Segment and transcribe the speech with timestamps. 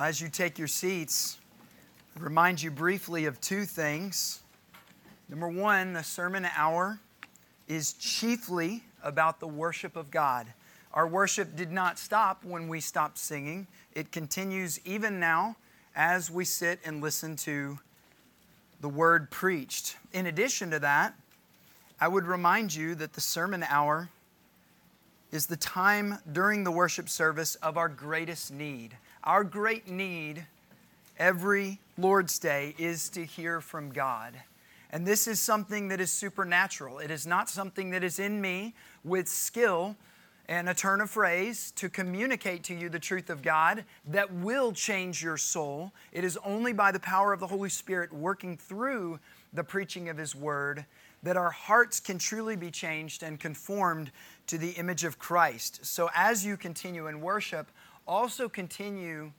[0.00, 1.36] Well, as you take your seats,
[2.16, 4.40] I remind you briefly of two things.
[5.28, 6.98] Number one, the sermon hour
[7.68, 10.46] is chiefly about the worship of God.
[10.94, 15.56] Our worship did not stop when we stopped singing, it continues even now
[15.94, 17.78] as we sit and listen to
[18.80, 19.98] the word preached.
[20.14, 21.12] In addition to that,
[22.00, 24.08] I would remind you that the sermon hour
[25.30, 28.96] is the time during the worship service of our greatest need.
[29.22, 30.46] Our great need
[31.18, 34.32] every Lord's Day is to hear from God.
[34.90, 37.00] And this is something that is supernatural.
[37.00, 39.94] It is not something that is in me with skill
[40.48, 44.72] and a turn of phrase to communicate to you the truth of God that will
[44.72, 45.92] change your soul.
[46.12, 49.20] It is only by the power of the Holy Spirit working through
[49.52, 50.86] the preaching of His Word
[51.22, 54.10] that our hearts can truly be changed and conformed
[54.46, 55.84] to the image of Christ.
[55.84, 57.70] So as you continue in worship,
[58.10, 59.30] also continue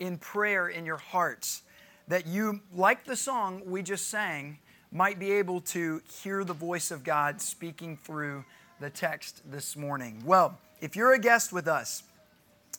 [0.00, 1.62] in prayer in your hearts
[2.08, 4.58] that you, like the song we just sang,
[4.90, 8.44] might be able to hear the voice of God speaking through
[8.80, 10.20] the text this morning.
[10.26, 12.02] Well, if you're a guest with us,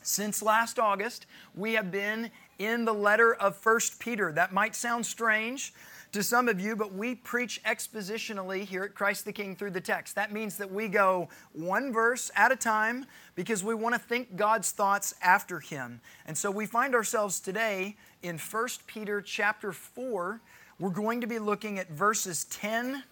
[0.04, 2.30] since last August, we have been
[2.60, 4.34] in the letter of First Peter.
[4.34, 5.74] That might sound strange
[6.12, 9.82] to some of you, but we preach expositionally here at Christ the King through the
[9.82, 10.16] text.
[10.16, 14.36] That means that we go one verse at a time because we want to think
[14.36, 16.02] God's thoughts after him.
[16.26, 20.42] And so we find ourselves today in 1 Peter chapter 4.
[20.80, 23.04] We're going to be looking at verses 10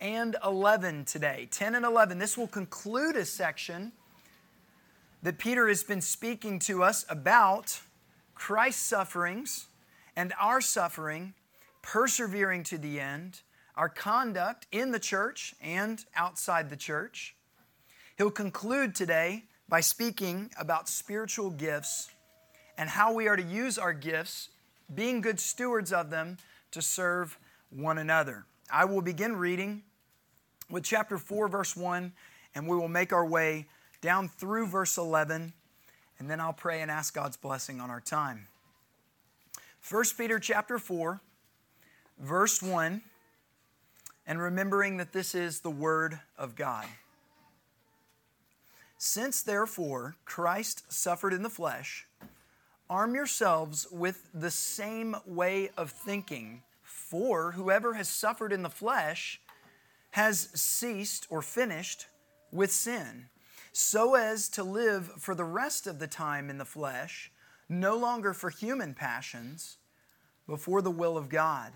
[0.00, 1.46] and 11 today.
[1.52, 2.18] 10 and 11.
[2.18, 3.92] This will conclude a section
[5.22, 7.80] that Peter has been speaking to us about
[8.34, 9.66] Christ's sufferings
[10.16, 11.34] and our suffering
[11.82, 13.40] persevering to the end,
[13.76, 17.34] our conduct in the church and outside the church.
[18.18, 22.10] He'll conclude today by speaking about spiritual gifts
[22.76, 24.50] and how we are to use our gifts,
[24.94, 26.36] being good stewards of them,
[26.72, 27.38] to serve
[27.70, 28.44] one another.
[28.72, 29.82] I will begin reading
[30.68, 32.12] with chapter 4, verse 1,
[32.54, 33.66] and we will make our way
[34.00, 35.52] down through verse 11,
[36.18, 38.46] and then I'll pray and ask God's blessing on our time.
[39.88, 41.20] 1 Peter chapter 4,
[42.20, 43.02] verse 1,
[44.26, 46.86] and remembering that this is the Word of God.
[48.98, 52.06] Since therefore Christ suffered in the flesh,
[52.88, 59.40] arm yourselves with the same way of thinking, for whoever has suffered in the flesh
[60.10, 62.06] has ceased or finished
[62.52, 63.26] with sin,
[63.72, 67.30] so as to live for the rest of the time in the flesh,
[67.68, 69.78] no longer for human passions,
[70.46, 71.72] but for the will of God.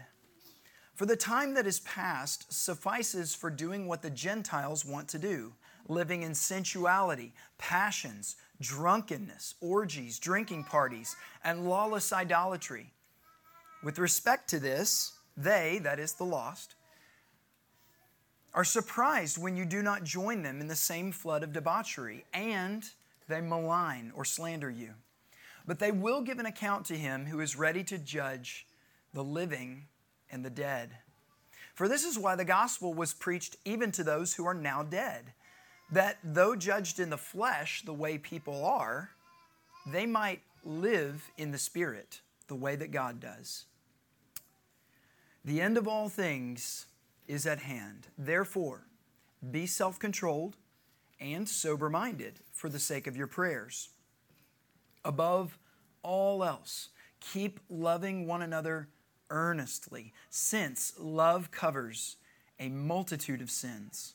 [0.95, 5.53] For the time that is past suffices for doing what the Gentiles want to do,
[5.89, 12.93] living in sensuality, passions, drunkenness, orgies, drinking parties, and lawless idolatry.
[13.83, 16.77] With respect to this, they, that is the lost,
[18.55, 22.85] are surprised when you do not join them in the same flood of debauchery, and
[23.27, 24.95] they malign or slander you.
[25.67, 28.69] But they will give an account to him who is ready to judge
[29.13, 29.87] the living
[30.35, 30.91] and the dead.
[31.75, 35.33] For this is why the gospel was preached even to those who are now dead,
[35.91, 39.11] that though judged in the flesh the way people are,
[39.87, 43.65] they might live in the spirit the way that God does.
[45.45, 46.87] The end of all things
[47.29, 48.09] is at hand.
[48.19, 48.87] Therefore,
[49.51, 50.57] be self controlled
[51.21, 53.91] and sober minded for the sake of your prayers.
[55.05, 55.59] Above
[56.03, 56.89] all else,
[57.21, 58.89] keep loving one another
[59.31, 62.17] earnestly, since love covers
[62.59, 64.15] a multitude of sins.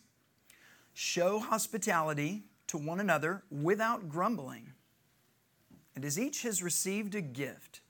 [0.94, 4.74] Show hospitality to one another without grumbling.
[5.96, 7.82] And as each has received a gift,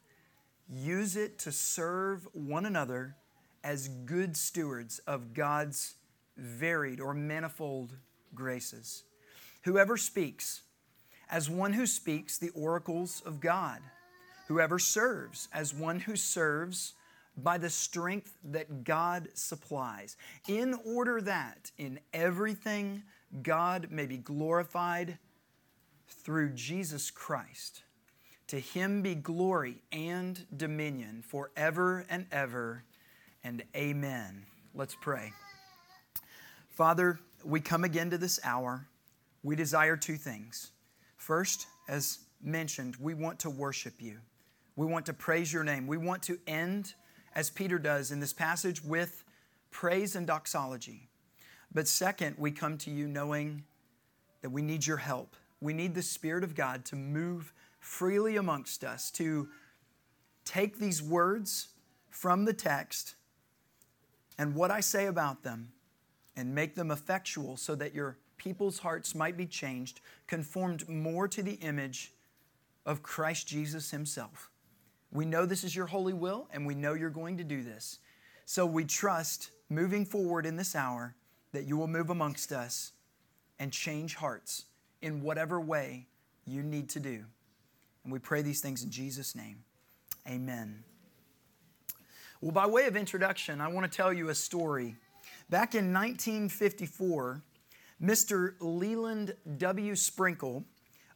[0.67, 3.15] use it to serve one another
[3.63, 5.95] as good stewards of God's
[6.37, 7.97] varied or manifold
[8.33, 9.03] graces.
[9.63, 10.61] Whoever speaks,
[11.29, 13.81] as one who speaks the oracles of God.
[14.47, 16.93] Whoever serves, as one who serves
[17.43, 23.03] by the strength that God supplies, in order that in everything
[23.41, 25.17] God may be glorified
[26.07, 27.83] through Jesus Christ.
[28.47, 32.83] To him be glory and dominion forever and ever,
[33.43, 34.45] and amen.
[34.73, 35.33] Let's pray.
[36.69, 38.87] Father, we come again to this hour.
[39.43, 40.71] We desire two things.
[41.17, 44.17] First, as mentioned, we want to worship you.
[44.75, 45.87] We want to praise your name.
[45.87, 46.93] We want to end
[47.35, 49.23] as Peter does in this passage, with
[49.71, 51.07] praise and doxology.
[51.73, 53.63] But second, we come to you knowing
[54.41, 55.35] that we need your help.
[55.61, 59.49] We need the Spirit of God to move freely amongst us, to
[60.45, 61.69] take these words
[62.09, 63.15] from the text
[64.37, 65.71] and what I say about them
[66.35, 71.43] and make them effectual so that your people's hearts might be changed, conformed more to
[71.43, 72.13] the image
[72.85, 74.49] of Christ Jesus Himself.
[75.11, 77.99] We know this is your holy will, and we know you're going to do this.
[78.45, 81.15] So we trust moving forward in this hour
[81.51, 82.91] that you will move amongst us
[83.59, 84.65] and change hearts
[85.01, 86.07] in whatever way
[86.45, 87.25] you need to do.
[88.03, 89.63] And we pray these things in Jesus' name.
[90.27, 90.83] Amen.
[92.41, 94.95] Well, by way of introduction, I want to tell you a story.
[95.49, 97.41] Back in 1954,
[98.01, 98.53] Mr.
[98.59, 99.95] Leland W.
[99.95, 100.63] Sprinkle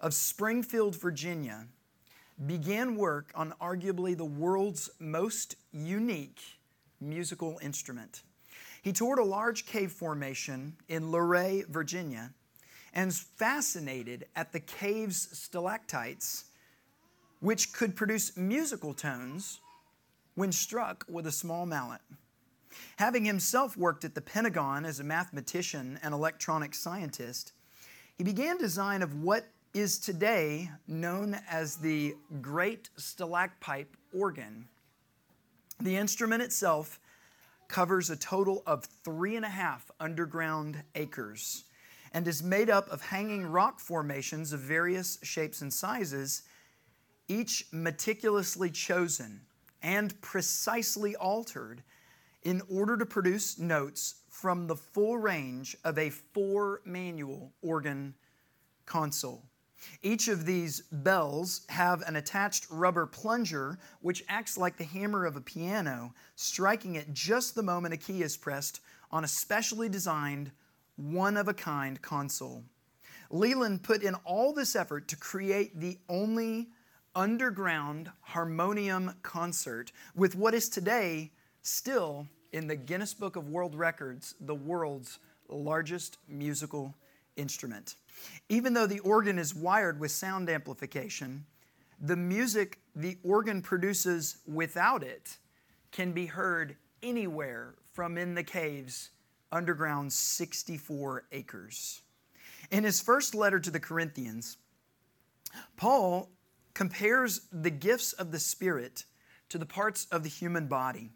[0.02, 1.68] of Springfield, Virginia,
[2.46, 6.42] began work on arguably the world's most unique
[7.00, 8.24] musical instrument.
[8.82, 12.32] He toured a large cave formation in Luray, Virginia,
[12.94, 16.46] and was fascinated at the cave's stalactites,
[17.40, 19.60] which could produce musical tones
[20.36, 22.02] when struck with a small mallet.
[22.98, 27.54] Having himself worked at the Pentagon as a mathematician and electronic scientist,
[28.18, 34.68] he began design of what is today known as the Great Stalacpipe Organ.
[35.82, 37.00] The instrument itself
[37.68, 41.64] covers a total of three and a half underground acres
[42.14, 46.44] and is made up of hanging rock formations of various shapes and sizes,
[47.28, 49.42] each meticulously chosen
[49.82, 51.82] and precisely altered
[52.44, 58.14] in order to produce notes from the full range of a four manual organ
[58.86, 59.44] console.
[60.02, 65.36] Each of these bells have an attached rubber plunger which acts like the hammer of
[65.36, 68.82] a piano, striking it just the moment a key is pressed
[69.12, 70.52] on a specially designed,
[70.96, 72.64] one of a kind console.
[73.30, 76.70] Leland put in all this effort to create the only
[77.16, 81.32] underground harmonium concert with what is today
[81.62, 85.20] still in the Guinness Book of World Records the world's
[85.50, 86.96] largest musical
[87.36, 87.96] instrument.
[88.50, 91.46] Even though the organ is wired with sound amplification,
[92.00, 95.38] the music the organ produces without it
[95.92, 99.12] can be heard anywhere from in the caves
[99.52, 102.02] underground 64 acres.
[102.72, 104.58] In his first letter to the Corinthians,
[105.78, 106.32] Paul
[106.74, 109.06] compares the gifts of the Spirit
[109.50, 111.12] to the parts of the human body.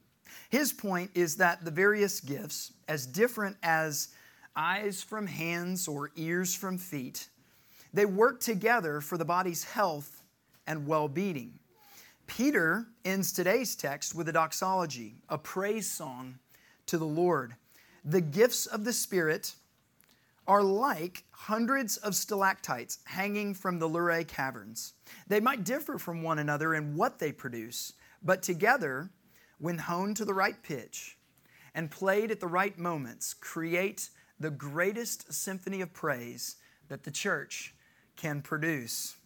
[0.49, 4.09] His point is that the various gifts, as different as
[4.57, 7.29] eyes from hands or ears from feet.
[7.93, 10.23] They work together for the body's health
[10.65, 11.59] and well being.
[12.25, 16.39] Peter ends today's text with a doxology, a praise song
[16.87, 17.55] to the Lord.
[18.03, 19.53] The gifts of the Spirit
[20.47, 24.93] are like hundreds of stalactites hanging from the Luray caverns.
[25.27, 27.93] They might differ from one another in what they produce,
[28.23, 29.09] but together,
[29.59, 31.17] when honed to the right pitch
[31.75, 36.55] and played at the right moments, create the greatest symphony of praise
[36.89, 37.73] that the church
[38.15, 39.17] can produce.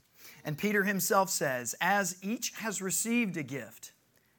[0.43, 3.91] And Peter himself says, As each has received a gift,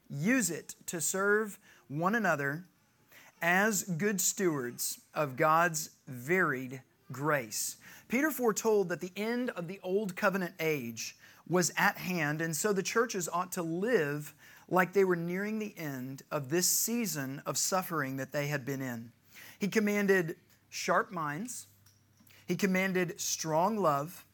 [0.09, 2.65] use it to serve one another
[3.41, 6.81] as good stewards of God's varied
[7.11, 7.77] grace.
[8.07, 11.17] Peter foretold that the end of the old covenant age
[11.47, 14.33] was at hand, and so the churches ought to live
[14.69, 18.81] like they were nearing the end of this season of suffering that they had been
[18.81, 19.11] in.
[19.59, 20.35] He commanded
[20.73, 21.67] sharp minds,
[22.47, 24.25] he commanded strong love,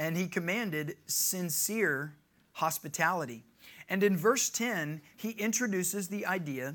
[0.00, 2.12] and he commanded sincere
[2.50, 3.44] hospitality.
[3.88, 6.74] And in verse 10, he introduces the idea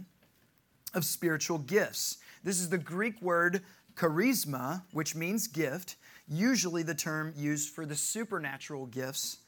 [0.94, 2.20] of spiritual gifts.
[2.44, 3.62] This is the Greek word
[3.96, 5.98] charisma, which means gift,
[6.30, 9.39] usually the term used for the supernatural gifts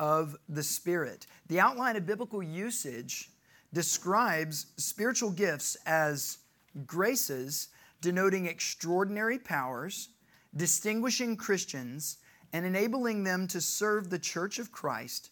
[0.00, 1.28] of the Spirit.
[1.46, 3.30] The outline of biblical usage
[3.72, 6.38] describes spiritual gifts as
[6.86, 7.68] graces
[8.02, 10.10] denoting extraordinary powers,
[10.54, 12.18] distinguishing Christians,
[12.52, 15.30] and enabling them to serve the church of Christ,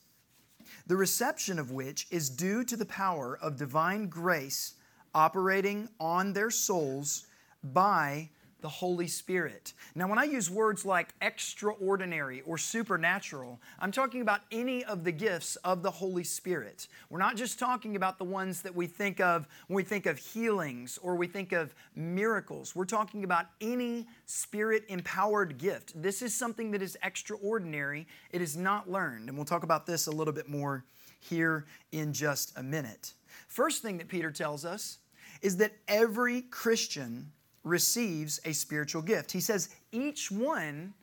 [0.86, 4.74] the reception of which is due to the power of divine grace
[5.14, 7.26] operating on their souls
[7.62, 9.72] by the Holy Spirit.
[9.94, 15.12] Now, when I use words like extraordinary or supernatural, I'm talking about any of the
[15.12, 16.88] gifts of the Holy Spirit.
[17.08, 20.18] We're not just talking about the ones that we think of when we think of
[20.18, 22.74] healings or we think of miracles.
[22.74, 26.00] We're talking about any spirit empowered gift.
[26.00, 29.28] This is something that is extraordinary, it is not learned.
[29.28, 30.84] And we'll talk about this a little bit more
[31.20, 33.14] here in just a minute.
[33.48, 34.98] First thing that Peter tells us
[35.42, 37.32] is that every Christian
[37.64, 39.32] receives a spiritual gift.
[39.32, 40.94] He says, each one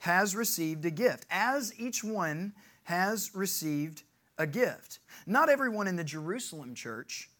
[0.00, 1.26] has received a gift.
[1.30, 2.52] As each one
[2.84, 4.02] has received
[4.38, 4.98] a gift.
[5.26, 7.30] Not everyone in the Jerusalem church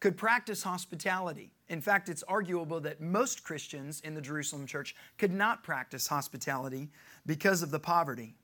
[0.00, 1.52] could practice hospitality.
[1.68, 6.90] In fact, it's arguable that most Christians in the Jerusalem church could not practice hospitality
[7.24, 8.34] because of the poverty.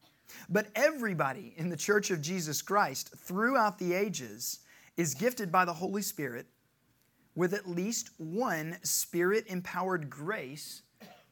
[0.49, 4.61] But everybody in the church of Jesus Christ throughout the ages
[4.97, 6.47] is gifted by the Holy Spirit
[7.39, 10.83] with at least one spirit empowered grace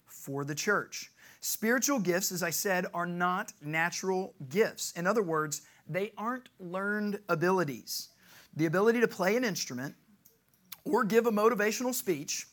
[0.06, 1.10] for the church.
[1.40, 4.92] Spiritual gifts, as I said, are not natural gifts.
[4.92, 8.10] In other words, they aren't learned abilities.
[8.54, 9.96] The ability to play an instrument,
[10.84, 12.46] or give a motivational speech,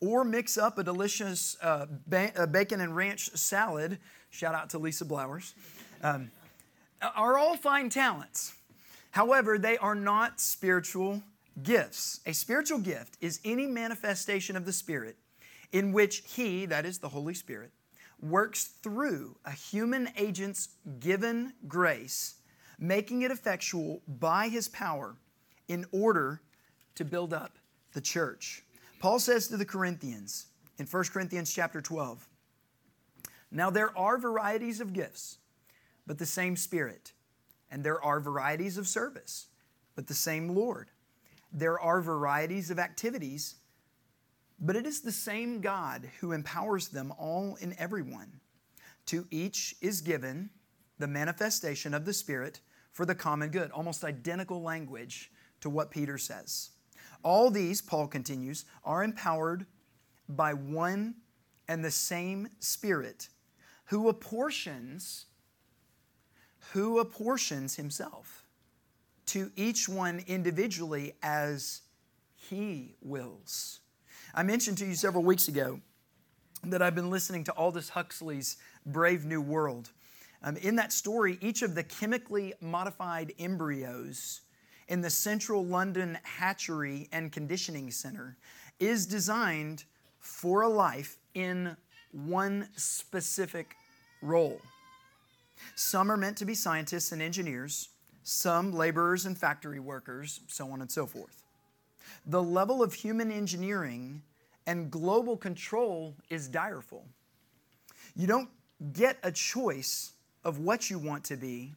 [0.00, 3.98] or mix up a delicious uh, ba- bacon and ranch salad,
[4.30, 5.54] shout out to Lisa Blowers,
[6.04, 6.30] um,
[7.16, 8.54] are all fine talents.
[9.10, 11.24] However, they are not spiritual
[11.62, 12.20] gifts.
[12.26, 15.16] A spiritual gift is any manifestation of the Spirit
[15.72, 17.70] in which He, that is the Holy Spirit,
[18.20, 22.36] works through a human agent's given grace,
[22.78, 25.16] making it effectual by His power
[25.68, 26.40] in order
[26.96, 27.52] to build up
[27.92, 28.64] the church.
[28.98, 30.46] Paul says to the Corinthians
[30.78, 32.26] in 1 Corinthians chapter 12,
[33.50, 35.38] Now there are varieties of gifts,
[36.06, 37.12] but the same Spirit.
[37.70, 39.46] And there are varieties of service,
[39.94, 40.88] but the same Lord.
[41.52, 43.56] There are varieties of activities,
[44.60, 48.40] but it is the same God who empowers them all in everyone.
[49.06, 50.50] To each is given
[50.98, 52.60] the manifestation of the Spirit
[52.92, 53.70] for the common good.
[53.70, 56.70] Almost identical language to what Peter says.
[57.22, 59.66] All these, Paul continues, are empowered
[60.28, 61.16] by one
[61.68, 63.28] and the same Spirit
[63.86, 65.26] who apportions
[66.72, 68.39] who apportions himself
[69.30, 71.82] to each one individually as
[72.34, 73.78] he wills.
[74.34, 75.80] I mentioned to you several weeks ago
[76.64, 79.90] that I've been listening to Aldous Huxley's Brave New World.
[80.42, 84.40] Um, in that story, each of the chemically modified embryos
[84.88, 88.36] in the Central London Hatchery and Conditioning Center
[88.80, 89.84] is designed
[90.18, 91.76] for a life in
[92.10, 93.76] one specific
[94.22, 94.60] role.
[95.76, 97.90] Some are meant to be scientists and engineers,
[98.30, 101.42] some laborers and factory workers, so on and so forth.
[102.26, 104.22] The level of human engineering
[104.66, 107.04] and global control is direful.
[108.14, 108.48] You don't
[108.92, 110.12] get a choice
[110.44, 111.74] of what you want to be,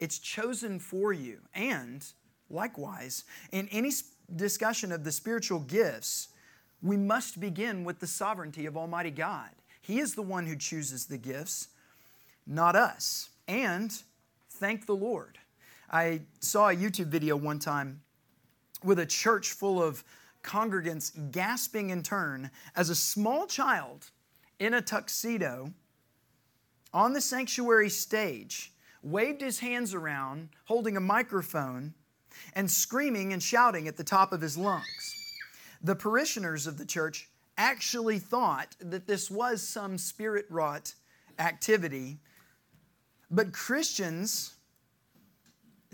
[0.00, 1.38] it's chosen for you.
[1.54, 2.04] And
[2.50, 3.90] Likewise, in any
[4.34, 6.28] discussion of the spiritual gifts,
[6.82, 9.50] we must begin with the sovereignty of Almighty God.
[9.80, 11.68] He is the one who chooses the gifts,
[12.46, 13.30] not us.
[13.48, 13.92] And
[14.50, 15.38] thank the Lord.
[15.90, 18.02] I saw a YouTube video one time
[18.82, 20.04] with a church full of
[20.42, 24.10] congregants gasping in turn as a small child
[24.58, 25.72] in a tuxedo
[26.92, 31.94] on the sanctuary stage waved his hands around holding a microphone
[32.54, 35.14] and screaming and shouting at the top of his lungs.
[35.82, 37.28] The parishioners of the church
[37.58, 40.94] actually thought that this was some spirit wrought
[41.38, 42.18] activity,
[43.30, 44.55] but Christians,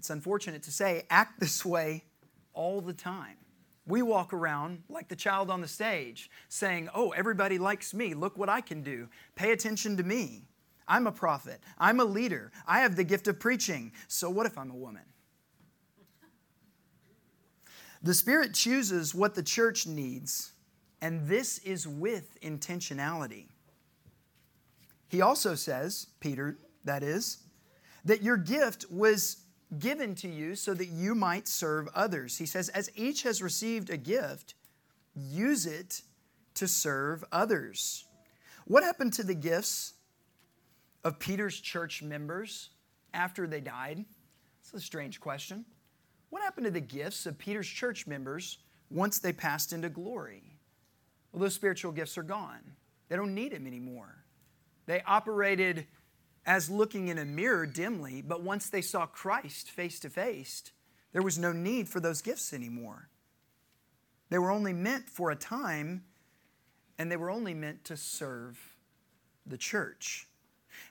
[0.02, 2.02] it's unfortunate to say, act this way
[2.54, 3.36] all the time.
[3.86, 8.12] We walk around like the child on the stage saying, Oh, everybody likes me.
[8.12, 9.06] Look what I can do.
[9.36, 10.48] Pay attention to me.
[10.88, 11.60] I'm a prophet.
[11.78, 12.50] I'm a leader.
[12.66, 13.92] I have the gift of preaching.
[14.08, 15.04] So what if I'm a woman?
[18.02, 20.50] The Spirit chooses what the church needs,
[21.00, 23.46] and this is with intentionality.
[25.06, 27.38] He also says, Peter, that is,
[28.04, 29.41] that your gift was
[29.78, 32.38] given to you so that you might serve others.
[32.38, 34.54] He says, as each has received a gift,
[35.14, 36.02] use it
[36.54, 38.04] to serve others.
[38.66, 39.94] What happened to the gifts
[41.04, 42.70] of Peter's church members
[43.14, 44.04] after they died?
[44.60, 45.64] It's a strange question.
[46.30, 48.58] What happened to the gifts of Peter's church members
[48.90, 50.42] once they passed into glory?
[51.32, 52.60] Well, those spiritual gifts are gone.
[53.08, 54.24] They don't need them anymore.
[54.86, 55.86] They operated
[56.44, 60.64] as looking in a mirror dimly, but once they saw Christ face to face,
[61.12, 63.08] there was no need for those gifts anymore.
[64.30, 66.04] They were only meant for a time,
[66.98, 68.58] and they were only meant to serve
[69.46, 70.26] the church.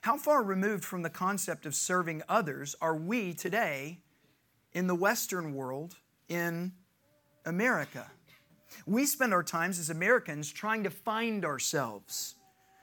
[0.02, 3.98] How far removed from the concept of serving others are we today
[4.72, 5.96] in the Western world,
[6.28, 6.72] in
[7.44, 8.10] America.
[8.86, 12.36] We spend our times as Americans trying to find ourselves.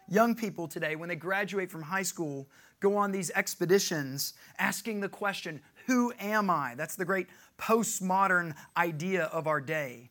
[0.09, 2.47] Young people today, when they graduate from high school,
[2.79, 6.73] go on these expeditions asking the question, Who am I?
[6.75, 7.27] That's the great
[7.59, 10.09] postmodern idea of our day.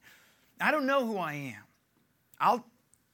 [0.60, 1.62] I don't know who I am.
[2.40, 2.64] I'll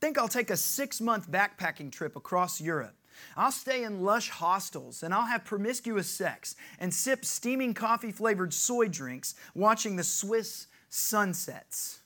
[0.01, 2.95] think I'll take a six month backpacking trip across Europe.
[3.37, 8.53] I'll stay in lush hostels and I'll have promiscuous sex and sip steaming coffee flavored
[8.53, 12.01] soy drinks watching the Swiss sunsets.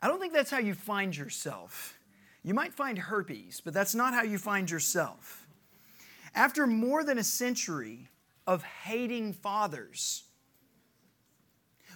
[0.00, 1.97] I don't think that's how you find yourself.
[2.42, 5.46] You might find herpes, but that's not how you find yourself.
[6.34, 8.08] After more than a century
[8.46, 10.24] of hating fathers,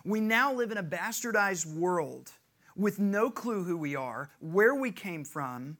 [0.04, 2.32] we now live in a bastardized world
[2.74, 5.76] with no clue who we are, where we came from,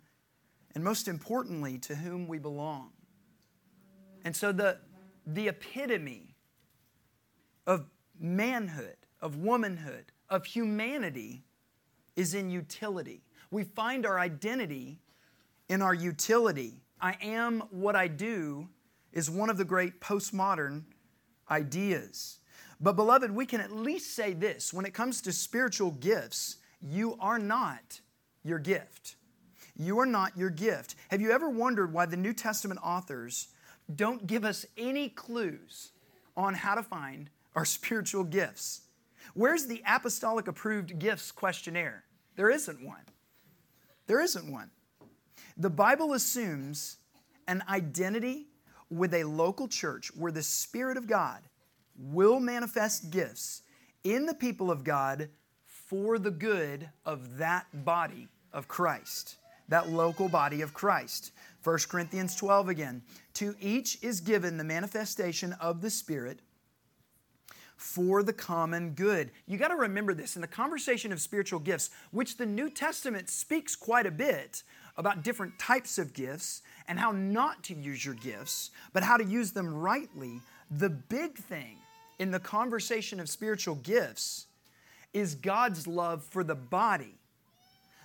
[0.74, 2.90] and most importantly, to whom we belong.
[4.24, 4.78] And so the,
[5.26, 6.36] the epitome
[7.66, 7.86] of
[8.18, 11.44] manhood, of womanhood, of humanity
[12.14, 13.24] is in utility.
[13.52, 14.98] We find our identity
[15.68, 16.80] in our utility.
[16.98, 18.66] I am what I do
[19.12, 20.84] is one of the great postmodern
[21.50, 22.38] ideas.
[22.80, 27.14] But, beloved, we can at least say this when it comes to spiritual gifts, you
[27.20, 28.00] are not
[28.42, 29.16] your gift.
[29.76, 30.94] You are not your gift.
[31.10, 33.48] Have you ever wondered why the New Testament authors
[33.94, 35.92] don't give us any clues
[36.38, 38.80] on how to find our spiritual gifts?
[39.34, 42.04] Where's the apostolic approved gifts questionnaire?
[42.34, 43.04] There isn't one.
[44.06, 44.70] There isn't one.
[45.56, 46.96] The Bible assumes
[47.46, 48.46] an identity
[48.90, 51.40] with a local church where the Spirit of God
[51.96, 53.62] will manifest gifts
[54.04, 55.28] in the people of God
[55.66, 59.36] for the good of that body of Christ,
[59.68, 61.32] that local body of Christ.
[61.64, 63.02] 1 Corinthians 12 again.
[63.34, 66.40] To each is given the manifestation of the Spirit
[67.76, 69.30] for the common good.
[69.46, 73.28] You got to remember this in the conversation of spiritual gifts, which the New Testament
[73.28, 74.62] speaks quite a bit
[74.96, 79.24] about different types of gifts and how not to use your gifts, but how to
[79.24, 80.40] use them rightly.
[80.70, 81.78] The big thing
[82.18, 84.46] in the conversation of spiritual gifts
[85.12, 87.18] is God's love for the body,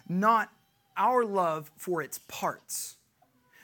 [0.07, 0.49] not
[0.95, 2.95] our love for its parts.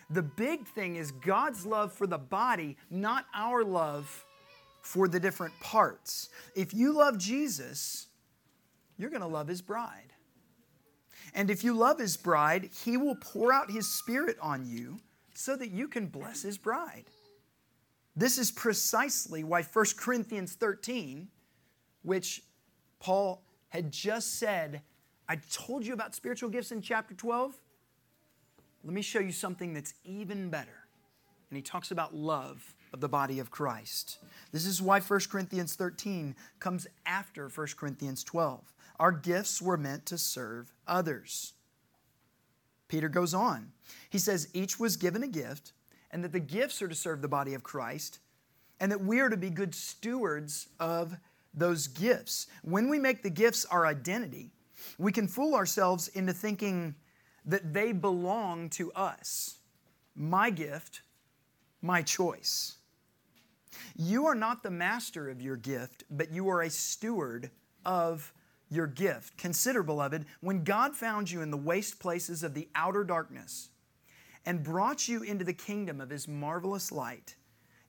[0.09, 4.25] The big thing is God's love for the body, not our love
[4.83, 6.29] for the different parts.
[6.55, 8.07] If you love Jesus,
[8.97, 10.13] you're going to love his bride.
[11.33, 14.99] And if you love his bride, he will pour out his spirit on you
[15.33, 17.05] so that you can bless his bride.
[18.15, 21.29] This is precisely why 1 Corinthians 13,
[22.03, 22.43] which
[22.99, 24.81] Paul had just said,
[25.27, 27.57] I told you about spiritual gifts in chapter 12.
[28.83, 30.87] Let me show you something that's even better.
[31.49, 34.19] And he talks about love of the body of Christ.
[34.51, 38.73] This is why 1 Corinthians 13 comes after 1 Corinthians 12.
[38.99, 41.53] Our gifts were meant to serve others.
[42.87, 43.71] Peter goes on.
[44.09, 45.73] He says, Each was given a gift,
[46.11, 48.19] and that the gifts are to serve the body of Christ,
[48.79, 51.17] and that we are to be good stewards of
[51.53, 52.47] those gifts.
[52.63, 54.51] When we make the gifts our identity,
[54.97, 56.95] we can fool ourselves into thinking
[57.45, 59.57] that they belong to us.
[60.15, 61.01] My gift,
[61.81, 62.77] my choice.
[63.95, 67.51] You are not the master of your gift, but you are a steward
[67.85, 68.33] of
[68.69, 69.37] your gift.
[69.37, 73.69] Consider, beloved, when God found you in the waste places of the outer darkness
[74.45, 77.35] and brought you into the kingdom of His marvelous light,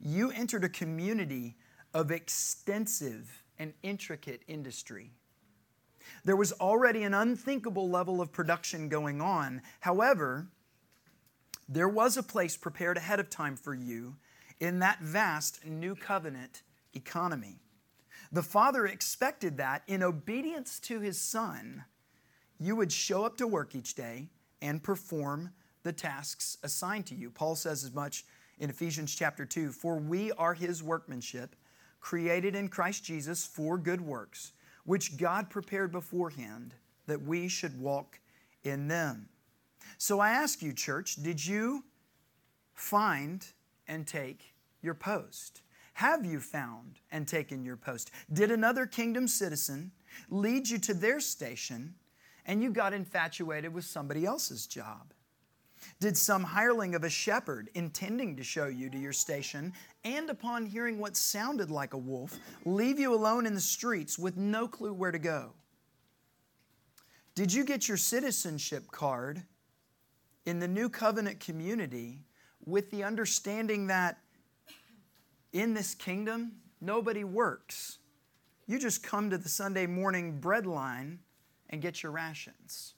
[0.01, 1.57] you entered a community
[1.93, 5.13] of extensive and intricate industry.
[6.25, 9.63] There was already an unthinkable level of production going on.
[9.81, 10.49] However,
[11.69, 14.17] there was a place prepared ahead of time for you
[14.61, 16.63] in that vast new covenant
[16.95, 17.59] economy.
[18.33, 21.85] The Father expected that in obedience to His Son,
[22.59, 24.29] you would show up to work each day
[24.63, 25.51] and perform
[25.83, 27.31] the tasks assigned to you.
[27.31, 28.25] Paul says as much
[28.59, 31.55] in Ephesians chapter 2 For we are His workmanship,
[32.01, 34.53] created in Christ Jesus for good works,
[34.85, 36.75] which God prepared beforehand
[37.07, 38.21] that we should walk
[38.63, 39.29] in them.
[39.99, 41.85] So I ask you, church, did you
[42.73, 43.47] find
[43.89, 45.63] and take your post?
[45.95, 48.11] Have you found and taken your post?
[48.33, 49.93] Did another kingdom citizen
[50.29, 51.95] lead you to their station
[52.47, 55.13] and you got infatuated with somebody else's job?
[56.01, 60.67] Did some hireling of a shepherd, intending to show you to your station, and upon
[60.67, 64.95] hearing what sounded like a wolf, leave you alone in the streets with no clue
[64.95, 65.53] where to go?
[67.35, 69.43] Did you get your citizenship card
[70.47, 72.21] in the new covenant community
[72.67, 74.19] with the understanding that
[75.53, 77.99] in this kingdom, nobody works.
[78.67, 81.21] You just come to the Sunday morning bread line
[81.71, 82.95] and get your rations.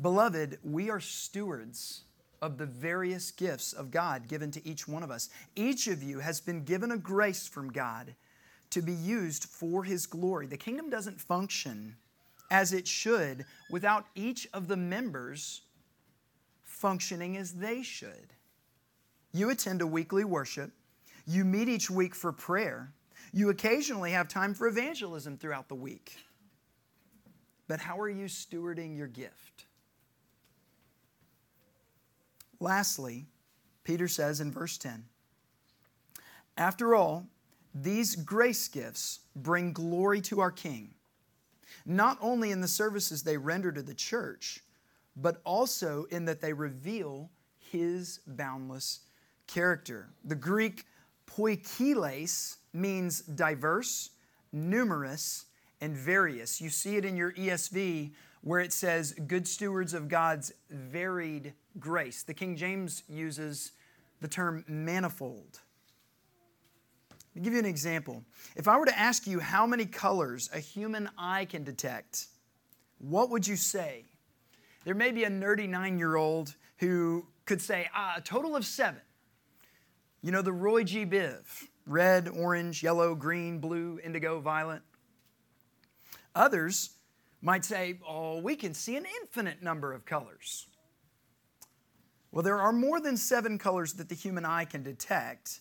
[0.00, 2.02] Beloved, we are stewards
[2.42, 5.30] of the various gifts of God given to each one of us.
[5.56, 8.14] Each of you has been given a grace from God
[8.70, 10.46] to be used for His glory.
[10.46, 11.96] The kingdom doesn't function
[12.50, 15.62] as it should without each of the members
[16.84, 18.34] functioning as they should.
[19.32, 20.70] You attend a weekly worship,
[21.26, 22.92] you meet each week for prayer,
[23.32, 26.14] you occasionally have time for evangelism throughout the week.
[27.68, 29.64] But how are you stewarding your gift?
[32.60, 33.24] Lastly,
[33.82, 35.06] Peter says in verse 10
[36.58, 37.26] After all,
[37.74, 40.90] these grace gifts bring glory to our King,
[41.86, 44.60] not only in the services they render to the church,
[45.16, 47.30] but also in that they reveal
[47.70, 49.00] his boundless
[49.46, 50.08] character.
[50.24, 50.84] The Greek
[51.26, 54.10] poikiles means diverse,
[54.52, 55.46] numerous,
[55.80, 56.60] and various.
[56.60, 62.22] You see it in your ESV where it says, good stewards of God's varied grace.
[62.22, 63.72] The King James uses
[64.20, 65.60] the term manifold.
[67.10, 68.22] Let me give you an example.
[68.54, 72.26] If I were to ask you how many colors a human eye can detect,
[72.98, 74.04] what would you say?
[74.84, 78.64] There may be a nerdy nine year old who could say, ah, a total of
[78.64, 79.00] seven.
[80.22, 81.04] You know, the Roy G.
[81.04, 84.80] Biv red, orange, yellow, green, blue, indigo, violet.
[86.34, 86.90] Others
[87.42, 90.66] might say, oh, we can see an infinite number of colors.
[92.32, 95.60] Well, there are more than seven colors that the human eye can detect,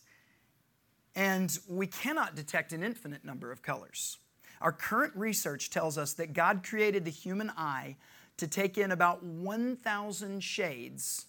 [1.14, 4.18] and we cannot detect an infinite number of colors.
[4.62, 7.98] Our current research tells us that God created the human eye
[8.38, 11.26] to take in about 1,000 shades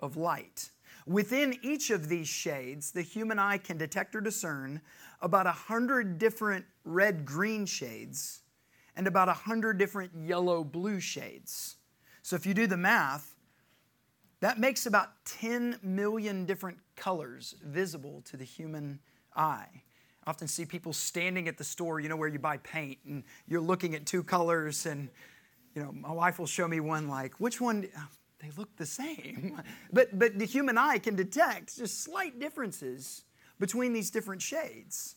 [0.00, 0.70] of light.
[1.06, 4.80] Within each of these shades, the human eye can detect or discern
[5.22, 8.42] about 100 different red green shades
[8.96, 11.76] and about 100 different yellow blue shades.
[12.22, 13.34] So if you do the math,
[14.40, 19.00] that makes about 10 million different colors visible to the human
[19.34, 19.82] eye.
[20.26, 23.24] I often see people standing at the store, you know, where you buy paint, and
[23.46, 25.08] you're looking at two colors, and,
[25.74, 27.88] you know, my wife will show me one like, which one?
[27.96, 28.00] Uh,
[28.40, 29.60] they look the same.
[29.92, 33.24] But, but the human eye can detect just slight differences
[33.58, 35.16] between these different shades.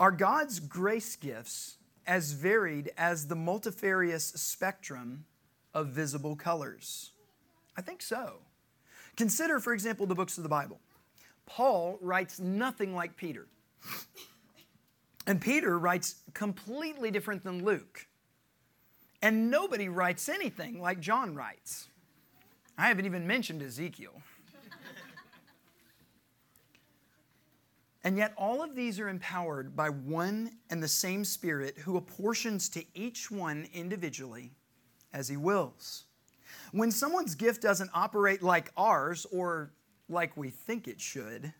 [0.00, 1.76] Are God's grace gifts
[2.06, 5.26] as varied as the multifarious spectrum
[5.72, 7.12] of visible colors?
[7.76, 8.38] I think so.
[9.16, 10.80] Consider, for example, the books of the Bible.
[11.46, 13.46] Paul writes nothing like Peter.
[15.26, 18.06] And Peter writes completely different than Luke.
[19.24, 21.88] And nobody writes anything like John writes.
[22.76, 24.12] I haven't even mentioned Ezekiel.
[28.06, 32.68] And yet, all of these are empowered by one and the same Spirit who apportions
[32.68, 34.50] to each one individually
[35.14, 36.04] as He wills.
[36.72, 39.72] When someone's gift doesn't operate like ours or
[40.10, 41.54] like we think it should,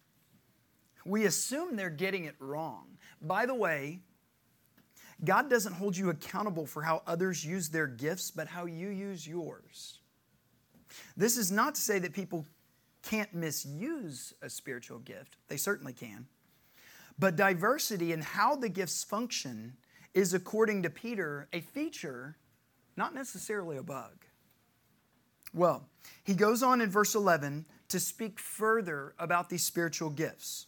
[1.06, 2.98] we assume they're getting it wrong.
[3.22, 4.00] By the way,
[5.22, 9.26] God doesn't hold you accountable for how others use their gifts, but how you use
[9.26, 9.98] yours.
[11.16, 12.44] This is not to say that people
[13.02, 16.26] can't misuse a spiritual gift, they certainly can.
[17.18, 19.74] But diversity in how the gifts function
[20.14, 22.36] is, according to Peter, a feature,
[22.96, 24.24] not necessarily a bug.
[25.52, 25.88] Well,
[26.24, 30.66] he goes on in verse 11 to speak further about these spiritual gifts.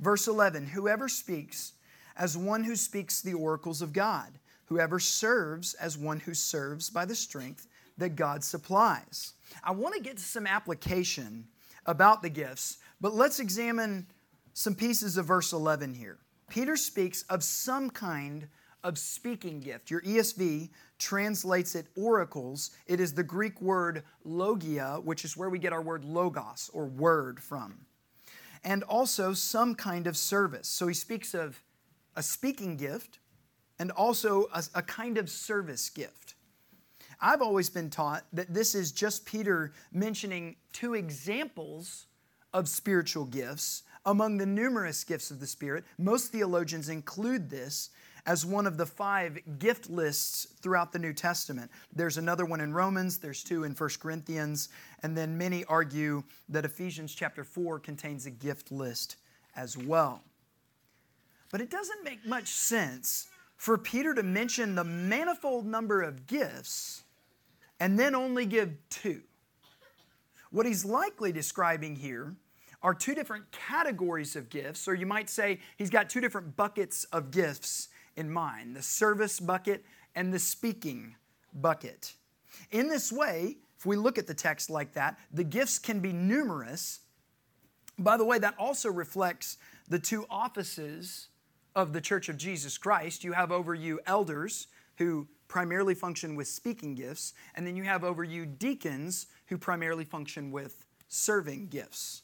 [0.00, 1.72] Verse 11 Whoever speaks
[2.16, 7.04] as one who speaks the oracles of God, whoever serves as one who serves by
[7.04, 9.34] the strength that God supplies.
[9.62, 11.46] I want to get to some application
[11.86, 14.06] about the gifts, but let's examine
[14.52, 16.18] some pieces of verse 11 here.
[16.48, 18.48] Peter speaks of some kind
[18.84, 19.90] of speaking gift.
[19.90, 22.70] Your ESV translates it oracles.
[22.86, 26.86] It is the Greek word logia, which is where we get our word logos or
[26.86, 27.86] word from.
[28.64, 30.68] And also some kind of service.
[30.68, 31.60] So he speaks of
[32.16, 33.18] a speaking gift
[33.78, 36.34] and also a, a kind of service gift.
[37.20, 42.06] I've always been taught that this is just Peter mentioning two examples
[42.52, 47.90] of spiritual gifts among the numerous gifts of the Spirit, most theologians include this
[48.24, 51.70] as one of the five gift lists throughout the New Testament.
[51.94, 54.68] There's another one in Romans, there's two in 1 Corinthians,
[55.02, 59.16] and then many argue that Ephesians chapter 4 contains a gift list
[59.54, 60.22] as well.
[61.50, 67.04] But it doesn't make much sense for Peter to mention the manifold number of gifts
[67.80, 69.22] and then only give two.
[70.50, 72.34] What he's likely describing here
[72.82, 77.04] are two different categories of gifts, or you might say he's got two different buckets
[77.04, 81.14] of gifts in mind the service bucket and the speaking
[81.52, 82.14] bucket.
[82.70, 86.12] In this way, if we look at the text like that, the gifts can be
[86.12, 87.00] numerous.
[87.98, 91.28] By the way, that also reflects the two offices
[91.76, 93.22] of the Church of Jesus Christ.
[93.22, 98.02] You have over you elders who primarily function with speaking gifts, and then you have
[98.02, 102.22] over you deacons who primarily function with serving gifts.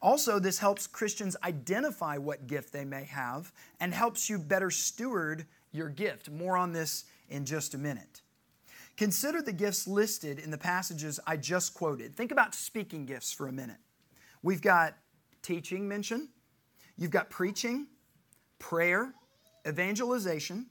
[0.00, 5.44] Also, this helps Christians identify what gift they may have and helps you better steward
[5.72, 6.30] your gift.
[6.30, 8.22] More on this in just a minute.
[8.96, 12.16] Consider the gifts listed in the passages I just quoted.
[12.16, 13.76] Think about speaking gifts for a minute.
[14.42, 14.96] We've got
[15.42, 16.28] teaching mentioned,
[16.96, 17.88] you've got preaching,
[18.58, 19.14] prayer,
[19.66, 20.66] evangelization,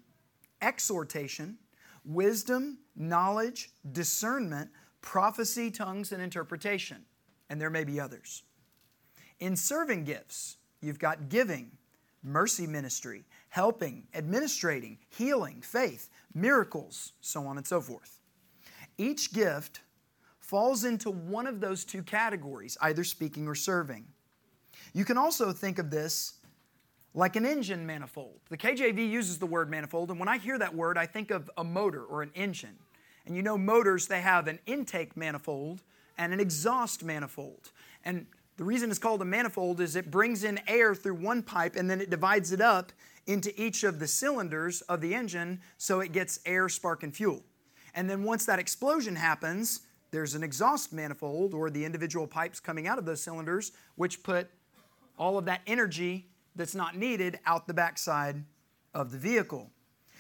[0.62, 1.58] exhortation,
[2.06, 4.70] wisdom, knowledge, discernment,
[5.02, 7.06] prophecy, tongues, and interpretation.
[7.50, 8.44] And there may be others.
[9.40, 11.72] In serving gifts, you've got giving,
[12.24, 18.20] mercy ministry, helping, administrating, healing, faith, miracles, so on and so forth.
[18.98, 19.82] Each gift
[20.40, 24.06] falls into one of those two categories, either speaking or serving.
[24.94, 26.37] You can also think of this
[27.18, 28.40] like an engine manifold.
[28.50, 31.50] The KJV uses the word manifold, and when I hear that word, I think of
[31.58, 32.78] a motor or an engine.
[33.26, 35.82] And you know, motors, they have an intake manifold
[36.20, 37.72] and an exhaust manifold.
[38.06, 38.28] And
[38.58, 41.90] the reason it's called a manifold is it brings in air through one pipe and
[41.90, 42.92] then it divides it up
[43.26, 47.44] into each of the cylinders of the engine so it gets air, spark, and fuel.
[47.96, 52.88] And then once that explosion happens, there's an exhaust manifold or the individual pipes coming
[52.88, 54.52] out of those cylinders, which put
[55.18, 58.44] all of that energy that's not needed out the backside
[58.94, 59.72] of the vehicle.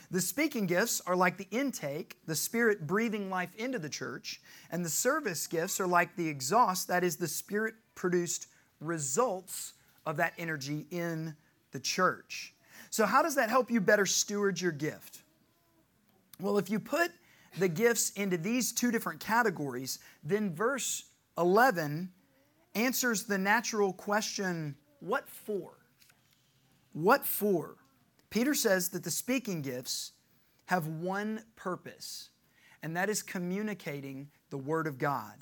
[0.09, 4.39] The speaking gifts are like the intake, the Spirit breathing life into the church,
[4.71, 8.47] and the service gifts are like the exhaust, that is, the Spirit produced
[8.79, 9.73] results
[10.05, 11.35] of that energy in
[11.71, 12.53] the church.
[12.89, 15.23] So, how does that help you better steward your gift?
[16.39, 17.11] Well, if you put
[17.57, 22.09] the gifts into these two different categories, then verse 11
[22.75, 25.76] answers the natural question what for?
[26.97, 27.75] What for?
[28.31, 30.13] Peter says that the speaking gifts
[30.65, 32.31] have one purpose,
[32.81, 35.35] and that is communicating the Word of God.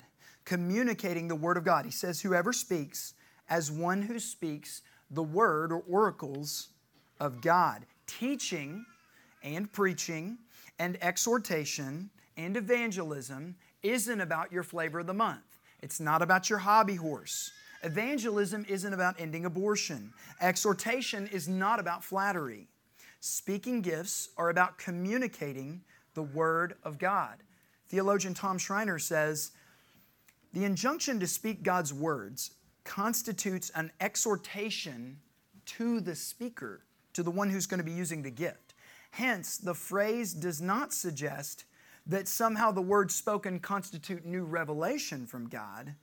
[0.44, 1.86] Communicating the Word of God.
[1.86, 3.14] He says, Whoever speaks
[3.48, 6.68] as one who speaks the Word or oracles
[7.20, 8.84] of God, teaching
[9.42, 10.36] and preaching
[10.78, 15.58] and exhortation and evangelism isn't about your flavor of the month.
[15.80, 17.50] It's not about your hobby horse.
[17.82, 20.12] Evangelism isn't about ending abortion.
[20.40, 22.68] Exhortation is not about flattery.
[23.20, 25.82] Speaking gifts are about communicating
[26.14, 27.42] the Word of God.
[27.88, 29.52] Theologian Tom Schreiner says
[30.52, 32.52] the injunction to speak God's words
[32.84, 35.18] constitutes an exhortation
[35.66, 38.74] to the speaker, to the one who's going to be using the gift.
[39.10, 41.64] Hence, the phrase does not suggest
[42.06, 45.94] that somehow the words spoken constitute new revelation from God.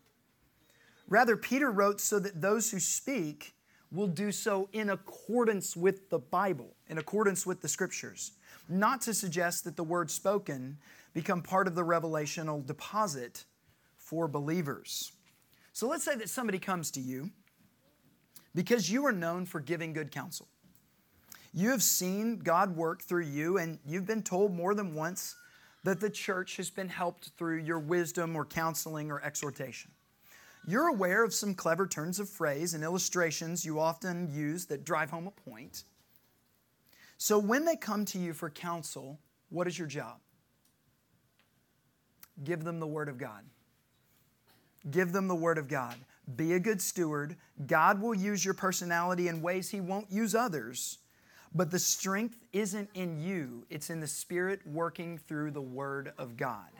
[1.07, 3.53] Rather, Peter wrote so that those who speak
[3.91, 8.31] will do so in accordance with the Bible, in accordance with the scriptures,
[8.67, 10.77] not to suggest that the words spoken
[11.13, 13.43] become part of the revelational deposit
[13.97, 15.11] for believers.
[15.73, 17.29] So let's say that somebody comes to you
[18.55, 20.47] because you are known for giving good counsel.
[21.53, 25.35] You have seen God work through you, and you've been told more than once
[25.83, 29.91] that the church has been helped through your wisdom or counseling or exhortation.
[30.65, 35.09] You're aware of some clever turns of phrase and illustrations you often use that drive
[35.09, 35.83] home a point.
[37.17, 40.19] So when they come to you for counsel, what is your job?
[42.43, 43.43] Give them the Word of God.
[44.89, 45.95] Give them the Word of God.
[46.35, 47.35] Be a good steward.
[47.67, 50.99] God will use your personality in ways He won't use others.
[51.53, 56.35] But the strength isn't in you, it's in the Spirit working through the Word of
[56.35, 56.71] God.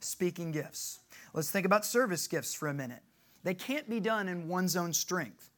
[0.00, 1.00] Speaking gifts.
[1.32, 3.02] Let's think about service gifts for a minute.
[3.42, 5.50] They can't be done in one's own strength.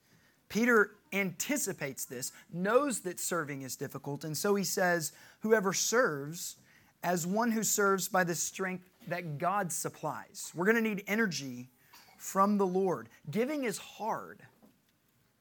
[0.49, 6.57] Peter anticipates this, knows that serving is difficult, and so he says, Whoever serves,
[7.03, 10.53] as one who serves by the strength that God supplies.
[10.55, 11.71] We're going to need energy
[12.19, 13.09] from the Lord.
[13.31, 14.41] Giving is hard.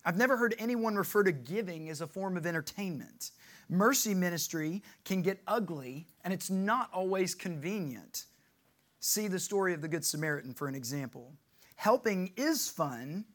[0.04, 3.32] I've never heard anyone refer to giving as a form of entertainment.
[3.70, 8.26] Mercy ministry can get ugly, and it's not always convenient.
[9.00, 11.34] See the story of the Good Samaritan for an example.
[11.82, 13.26] Helping is fun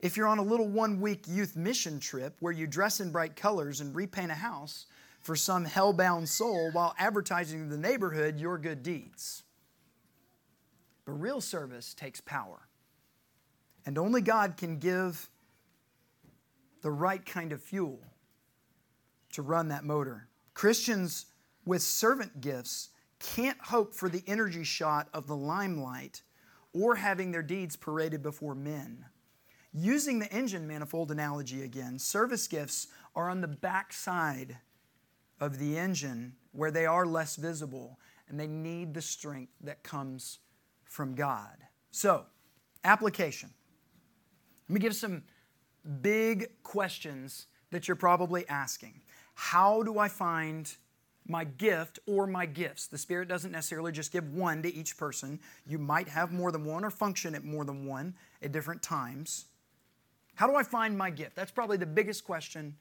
[0.00, 3.34] if you're on a little one week youth mission trip where you dress in bright
[3.34, 4.84] colors and repaint a house
[5.22, 9.44] for some hell-bound soul while advertising to the neighborhood your good deeds.
[11.06, 12.68] But real service takes power.
[13.86, 15.30] And only God can give
[16.82, 18.00] the right kind of fuel
[19.32, 20.28] to run that motor.
[20.52, 21.24] Christians
[21.64, 26.20] with servant gifts can't hope for the energy shot of the limelight
[26.72, 29.04] or having their deeds paraded before men.
[29.72, 34.58] Using the engine manifold analogy again, service gifts are on the backside
[35.40, 40.38] of the engine where they are less visible and they need the strength that comes
[40.84, 41.56] from God.
[41.90, 42.26] So,
[42.84, 43.50] application.
[44.68, 45.22] Let me give some
[46.00, 49.00] big questions that you're probably asking.
[49.34, 50.74] How do I find
[51.26, 52.86] my gift or my gifts?
[52.86, 55.40] The Spirit doesn't necessarily just give one to each person.
[55.66, 59.46] You might have more than one or function at more than one at different times.
[60.34, 61.36] How do I find my gift?
[61.36, 62.76] That's probably the biggest question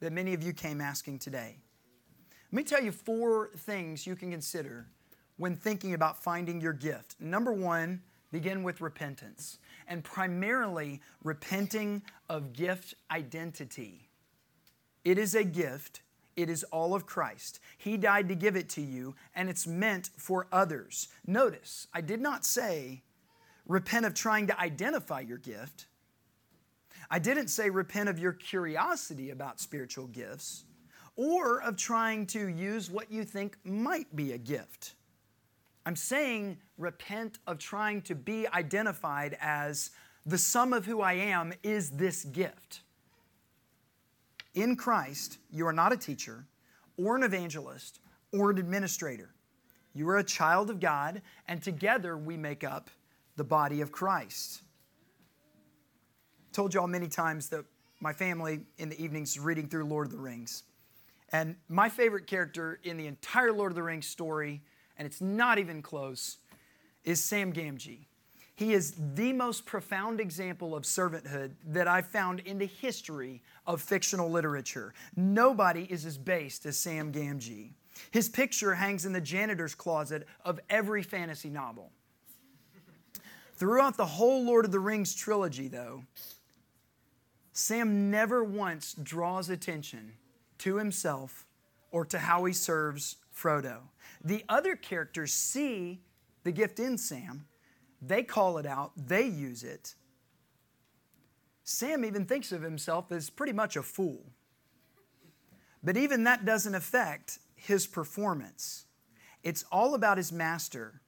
[0.00, 1.56] that many of you came asking today.
[2.52, 4.86] Let me tell you four things you can consider
[5.36, 7.16] when thinking about finding your gift.
[7.18, 9.58] Number one, begin with repentance,
[9.88, 14.08] and primarily repenting of gift identity.
[15.04, 16.00] It is a gift,
[16.36, 17.60] it is all of Christ.
[17.78, 21.08] He died to give it to you, and it's meant for others.
[21.26, 23.02] Notice, I did not say
[23.66, 25.86] repent of trying to identify your gift.
[27.10, 30.64] I didn't say repent of your curiosity about spiritual gifts
[31.16, 34.94] or of trying to use what you think might be a gift.
[35.86, 39.90] I'm saying repent of trying to be identified as
[40.26, 42.80] the sum of who I am is this gift.
[44.54, 46.46] In Christ, you are not a teacher
[46.96, 48.00] or an evangelist
[48.32, 49.34] or an administrator.
[49.94, 52.90] You are a child of God, and together we make up
[53.36, 54.62] the body of Christ.
[56.52, 57.64] Told y'all many times that
[58.00, 60.62] my family in the evenings reading through Lord of the Rings.
[61.32, 64.62] And my favorite character in the entire Lord of the Rings story,
[64.96, 66.38] and it's not even close,
[67.02, 68.06] is Sam Gamgee.
[68.56, 73.82] He is the most profound example of servanthood that I've found in the history of
[73.82, 74.94] fictional literature.
[75.16, 77.72] Nobody is as based as Sam Gamgee.
[78.12, 81.90] His picture hangs in the janitor's closet of every fantasy novel.
[83.56, 86.04] Throughout the whole Lord of the Rings trilogy, though,
[87.52, 90.14] Sam never once draws attention
[90.58, 91.46] to himself
[91.90, 93.78] or to how he serves Frodo.
[94.24, 96.00] The other characters see
[96.42, 97.46] the gift in Sam,
[98.06, 99.94] they call it out, they use it.
[101.62, 104.24] Sam even thinks of himself as pretty much a fool.
[105.82, 108.86] But even that doesn't affect his performance.
[109.42, 111.00] It's all about his master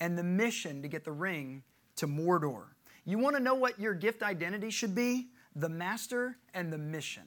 [0.00, 1.62] and the mission to get the ring
[1.96, 2.64] to Mordor.
[3.04, 5.28] You want to know what your gift identity should be?
[5.54, 7.24] The master and the mission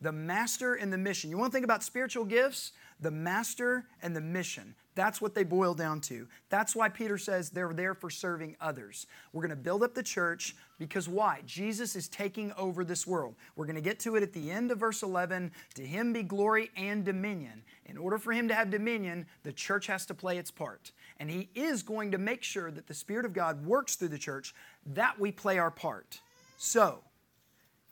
[0.00, 1.30] the master and the mission.
[1.30, 2.72] You want to think about spiritual gifts?
[3.00, 4.74] The master and the mission.
[4.94, 6.26] That's what they boil down to.
[6.48, 9.06] That's why Peter says they're there for serving others.
[9.32, 11.40] We're going to build up the church because why?
[11.46, 13.36] Jesus is taking over this world.
[13.56, 15.52] We're going to get to it at the end of verse 11.
[15.74, 17.62] To him be glory and dominion.
[17.86, 20.92] In order for him to have dominion, the church has to play its part.
[21.18, 24.18] And he is going to make sure that the Spirit of God works through the
[24.18, 24.54] church,
[24.86, 26.20] that we play our part.
[26.58, 27.00] So,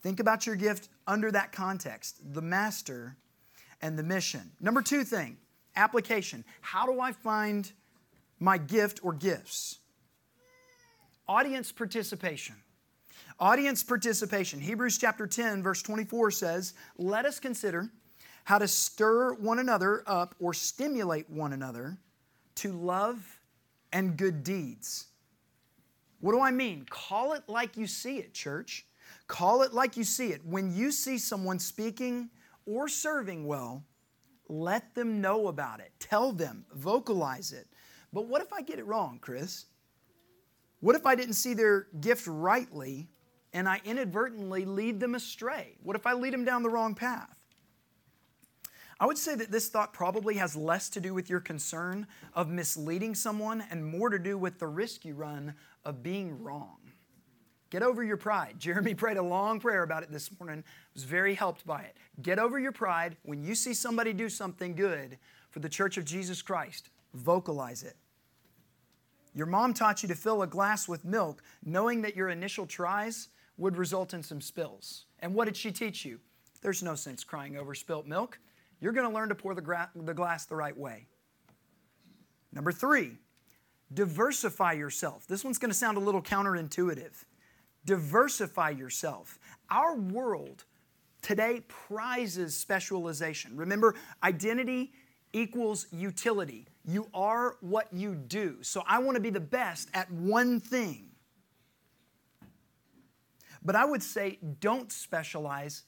[0.01, 3.17] Think about your gift under that context the master
[3.81, 4.51] and the mission.
[4.59, 5.37] Number two thing
[5.79, 6.43] application.
[6.61, 7.71] How do I find
[8.39, 9.79] my gift or gifts?
[11.27, 12.55] Audience participation.
[13.39, 14.59] Audience participation.
[14.59, 17.89] Hebrews chapter 10, verse 24 says, Let us consider
[18.43, 21.97] how to stir one another up or stimulate one another
[22.55, 23.39] to love
[23.93, 25.05] and good deeds.
[26.19, 26.85] What do I mean?
[26.89, 28.85] Call it like you see it, church.
[29.27, 30.45] Call it like you see it.
[30.45, 32.29] When you see someone speaking
[32.65, 33.85] or serving well,
[34.49, 35.91] let them know about it.
[35.99, 37.67] Tell them, vocalize it.
[38.11, 39.65] But what if I get it wrong, Chris?
[40.81, 43.09] What if I didn't see their gift rightly
[43.53, 45.77] and I inadvertently lead them astray?
[45.83, 47.37] What if I lead them down the wrong path?
[48.99, 52.49] I would say that this thought probably has less to do with your concern of
[52.49, 56.79] misleading someone and more to do with the risk you run of being wrong.
[57.69, 58.55] Get over your pride.
[58.59, 60.63] Jeremy prayed a long prayer about it this morning.
[60.93, 61.97] was very helped by it.
[62.21, 63.17] Get over your pride.
[63.23, 65.17] When you see somebody do something good
[65.49, 67.95] for the church of Jesus Christ, vocalize it.
[69.35, 73.29] Your mom taught you to fill a glass with milk, knowing that your initial tries
[73.57, 75.05] would result in some spills.
[75.19, 76.19] And what did she teach you?
[76.61, 78.39] There's no sense crying over spilt milk.
[78.81, 81.07] You're going to learn to pour the, gra- the glass the right way.
[82.51, 83.17] Number three,
[83.93, 85.27] diversify yourself.
[85.27, 87.23] This one's going to sound a little counterintuitive.
[87.89, 89.39] Diversify yourself.
[89.71, 90.65] Our world
[91.23, 93.57] today prizes specialization.
[93.57, 94.93] Remember, identity
[95.33, 96.67] equals utility.
[96.85, 98.57] You are what you do.
[98.61, 101.07] So I want to be the best at one thing.
[103.65, 105.81] But I would say don't specialize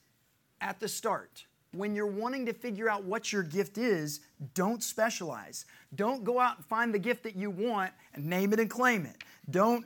[0.60, 1.45] at the start.
[1.72, 4.22] When you're wanting to figure out what your gift is,
[4.56, 5.66] don't specialize.
[5.93, 9.06] Don't go out and find the gift that you want and name it and claim
[9.06, 9.18] it.
[9.52, 9.86] Don't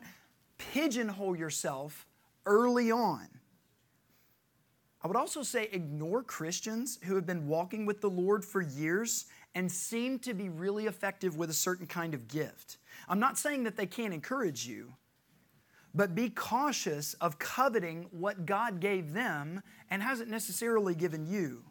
[0.58, 2.06] pigeonhole yourself
[2.46, 3.28] early on.
[5.02, 9.26] I would also say ignore Christians who have been walking with the Lord for years
[9.54, 12.78] and seem to be really effective with a certain kind of gift.
[13.08, 14.94] I'm not saying that they can't encourage you,
[15.94, 21.64] but be cautious of coveting what God gave them and hasn't necessarily given you.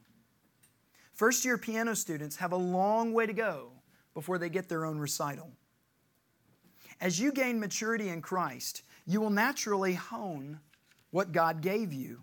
[1.12, 3.72] First year piano students have a long way to go
[4.14, 5.50] before they get their own recital.
[7.00, 10.60] As you gain maturity in Christ, you will naturally hone
[11.10, 12.22] what God gave you.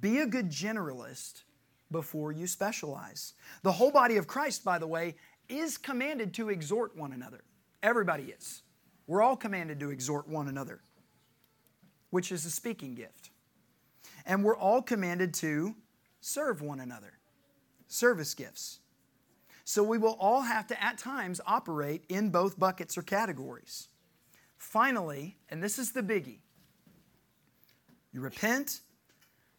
[0.00, 1.42] Be a good generalist
[1.90, 3.34] before you specialize.
[3.62, 5.14] The whole body of Christ, by the way,
[5.48, 7.44] is commanded to exhort one another.
[7.82, 8.62] Everybody is.
[9.06, 10.80] We're all commanded to exhort one another,
[12.10, 13.30] which is a speaking gift.
[14.24, 15.76] And we're all commanded to
[16.20, 17.12] serve one another,
[17.86, 18.80] service gifts.
[19.68, 23.88] So we will all have to, at times, operate in both buckets or categories.
[24.56, 26.38] Finally, and this is the biggie
[28.12, 28.80] you repent,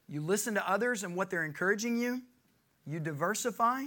[0.07, 2.21] you listen to others and what they're encouraging you,
[2.85, 3.83] you diversify,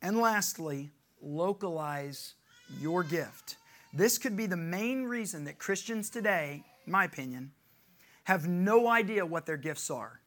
[0.00, 0.90] and lastly,
[1.20, 2.32] localize
[2.80, 3.58] your gift.
[3.92, 7.52] This could be the main reason that Christians today, in my opinion,
[8.24, 10.22] have no idea what their gifts are.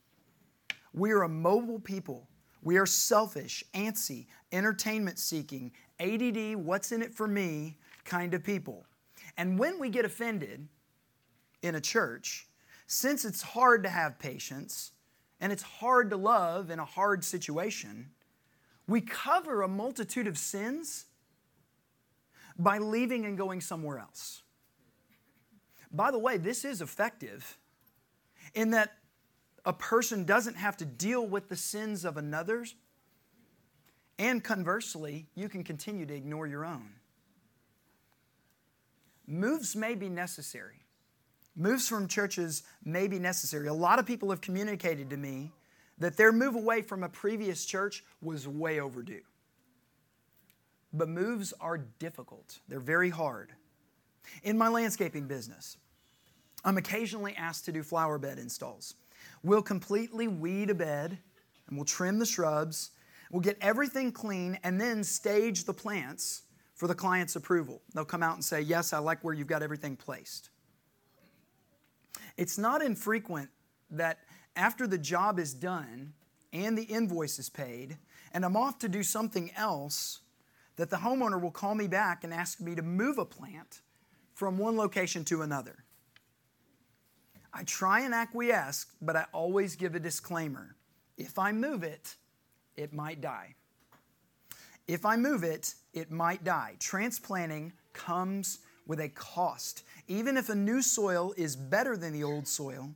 [0.93, 2.29] We are a mobile people.
[2.61, 8.85] We are selfish, antsy, entertainment seeking, ADD, what's in it for me kind of people.
[9.37, 10.67] And when we get offended
[11.61, 12.47] in a church,
[12.87, 14.91] since it's hard to have patience
[15.39, 18.09] and it's hard to love in a hard situation,
[18.87, 21.05] we cover a multitude of sins
[22.57, 24.41] by leaving and going somewhere else.
[25.91, 27.57] By the way, this is effective
[28.53, 28.93] in that
[29.65, 32.75] a person doesn't have to deal with the sins of another's,
[34.19, 36.91] and conversely, you can continue to ignore your own.
[39.25, 40.83] Moves may be necessary.
[41.55, 43.67] Moves from churches may be necessary.
[43.67, 45.51] A lot of people have communicated to me
[45.97, 49.21] that their move away from a previous church was way overdue.
[50.91, 53.53] But moves are difficult, they're very hard.
[54.43, 55.77] In my landscaping business,
[56.65, 58.95] I'm occasionally asked to do flower bed installs.
[59.43, 61.17] We'll completely weed a bed
[61.67, 62.91] and we'll trim the shrubs,
[63.29, 66.43] we'll get everything clean, and then stage the plants
[66.75, 67.81] for the client's approval.
[67.93, 70.49] They'll come out and say, Yes, I like where you've got everything placed.
[72.37, 73.49] It's not infrequent
[73.91, 74.19] that
[74.55, 76.13] after the job is done
[76.53, 77.97] and the invoice is paid,
[78.33, 80.21] and I'm off to do something else,
[80.77, 83.81] that the homeowner will call me back and ask me to move a plant
[84.33, 85.83] from one location to another.
[87.53, 90.75] I try and acquiesce, but I always give a disclaimer.
[91.17, 92.15] If I move it,
[92.79, 93.53] it might die.
[94.87, 96.75] If I move it, it might die.
[96.79, 99.83] Transplanting comes with a cost.
[100.07, 102.89] Even if a new soil is better than the old soil,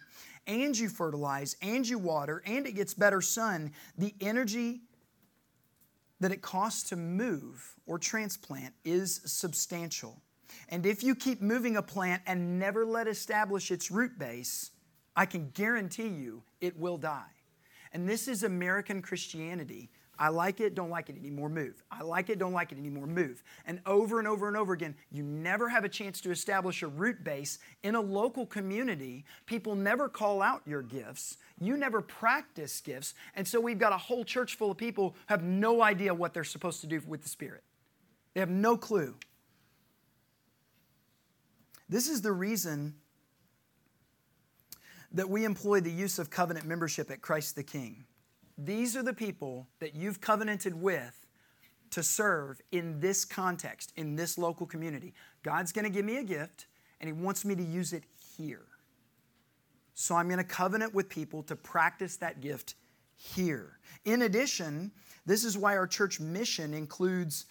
[0.47, 4.81] and you fertilize, and you water, and it gets better sun, the energy
[6.19, 10.21] that it costs to move or transplant is substantial.
[10.69, 14.71] And if you keep moving a plant and never let establish its root base,
[15.15, 17.42] I can guarantee you it will die.
[17.93, 19.89] And this is American Christianity.
[20.17, 21.83] I like it, don't like it anymore, move.
[21.91, 23.43] I like it, don't like it anymore, move.
[23.65, 26.87] And over and over and over again, you never have a chance to establish a
[26.87, 29.25] root base in a local community.
[29.47, 31.37] People never call out your gifts.
[31.59, 33.15] You never practice gifts.
[33.35, 36.33] And so we've got a whole church full of people who have no idea what
[36.33, 37.63] they're supposed to do with the Spirit.
[38.35, 39.15] They have no clue.
[41.89, 42.95] This is the reason
[45.13, 48.05] that we employ the use of covenant membership at Christ the King.
[48.57, 51.25] These are the people that you've covenanted with
[51.91, 55.13] to serve in this context, in this local community.
[55.43, 56.65] God's going to give me a gift,
[56.99, 58.03] and He wants me to use it
[58.37, 58.65] here.
[59.93, 62.75] So I'm going to covenant with people to practice that gift
[63.15, 63.77] here.
[64.05, 64.91] In addition,
[65.25, 67.45] this is why our church mission includes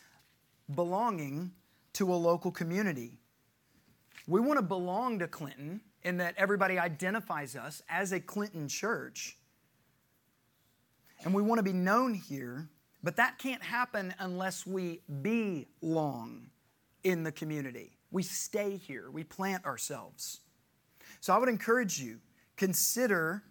[0.74, 1.52] belonging
[1.94, 3.18] to a local community.
[4.26, 9.36] We want to belong to Clinton in that everybody identifies us as a Clinton church.
[11.24, 12.68] And we want to be known here,
[13.02, 16.50] but that can't happen unless we belong
[17.04, 17.98] in the community.
[18.10, 20.40] We stay here, we plant ourselves.
[21.20, 22.18] So I would encourage you
[22.56, 23.44] consider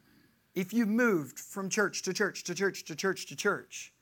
[0.53, 3.93] if you've moved from church to church to church to church to church,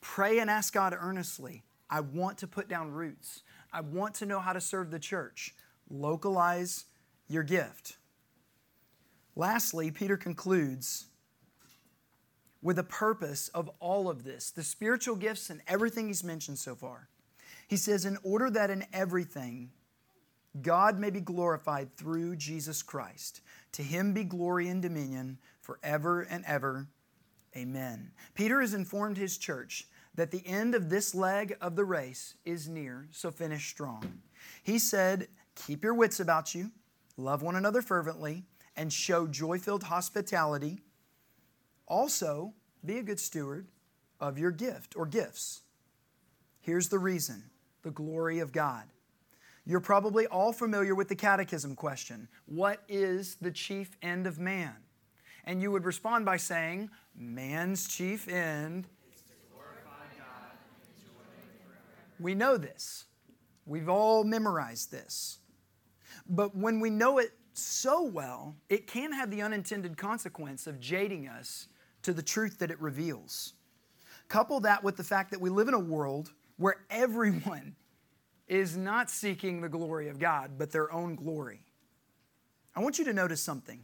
[0.00, 3.42] pray and ask God earnestly I want to put down roots.
[3.72, 5.54] I want to know how to serve the church.
[5.88, 6.86] Localize
[7.28, 7.96] your gift.
[9.36, 11.06] Lastly, Peter concludes
[12.62, 16.74] with the purpose of all of this the spiritual gifts and everything he's mentioned so
[16.74, 17.08] far.
[17.68, 19.70] He says, In order that in everything
[20.62, 23.40] God may be glorified through Jesus Christ.
[23.72, 26.86] To him be glory and dominion forever and ever.
[27.56, 28.12] Amen.
[28.34, 32.68] Peter has informed his church that the end of this leg of the race is
[32.68, 34.20] near, so finish strong.
[34.62, 36.70] He said, Keep your wits about you,
[37.16, 38.44] love one another fervently,
[38.76, 40.80] and show joy filled hospitality.
[41.86, 42.54] Also,
[42.84, 43.68] be a good steward
[44.20, 45.62] of your gift or gifts.
[46.60, 47.44] Here's the reason
[47.82, 48.84] the glory of God.
[49.66, 54.74] You're probably all familiar with the catechism question What is the chief end of man?
[55.44, 58.86] And you would respond by saying, Man's chief end.
[59.14, 61.20] Is to glorify God and enjoy
[61.62, 61.78] forever.
[62.18, 63.04] We know this.
[63.66, 65.38] We've all memorized this.
[66.28, 71.28] But when we know it so well, it can have the unintended consequence of jading
[71.28, 71.68] us
[72.02, 73.54] to the truth that it reveals.
[74.28, 77.76] Couple that with the fact that we live in a world where everyone
[78.48, 81.60] is not seeking the glory of God, but their own glory.
[82.74, 83.80] I want you to notice something.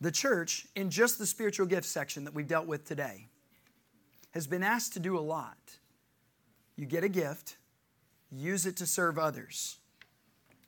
[0.00, 3.28] The church, in just the spiritual gifts section that we've dealt with today,
[4.32, 5.58] has been asked to do a lot.
[6.76, 7.56] You get a gift,
[8.30, 9.78] use it to serve others.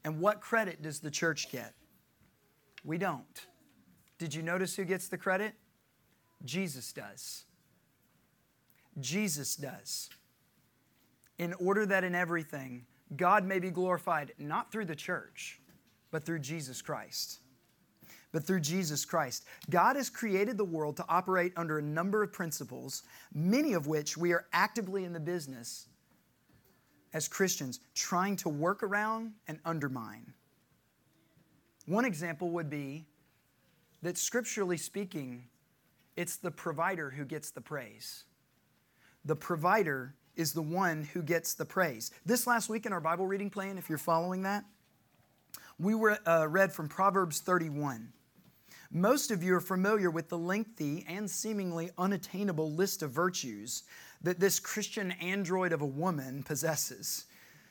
[0.05, 1.75] And what credit does the church get?
[2.85, 3.47] We don't.
[4.19, 5.55] Did you notice who gets the credit?
[6.45, 7.45] Jesus does.
[9.01, 10.11] Jesus does.
[11.39, 12.85] In order that in everything,
[13.17, 15.61] God may be glorified not through the church,
[16.11, 17.39] but through Jesus Christ.
[18.31, 19.45] But through Jesus Christ.
[19.71, 23.03] God has created the world to operate under a number of principles,
[23.33, 25.87] many of which we are actively in the business
[27.15, 30.35] as Christians trying to work around and undermine.
[31.87, 33.07] One example would be
[34.03, 35.45] that scripturally speaking,
[36.17, 38.25] it's the provider who gets the praise.
[39.25, 42.11] The provider is the one who gets the praise.
[42.27, 44.65] This last week in our Bible reading plan, if you're following that,
[45.79, 48.13] we were, uh, read from Proverbs 31.
[48.91, 53.85] Most of you are familiar with the lengthy and seemingly unattainable list of virtues
[54.25, 57.27] that this Christian android of a woman possesses.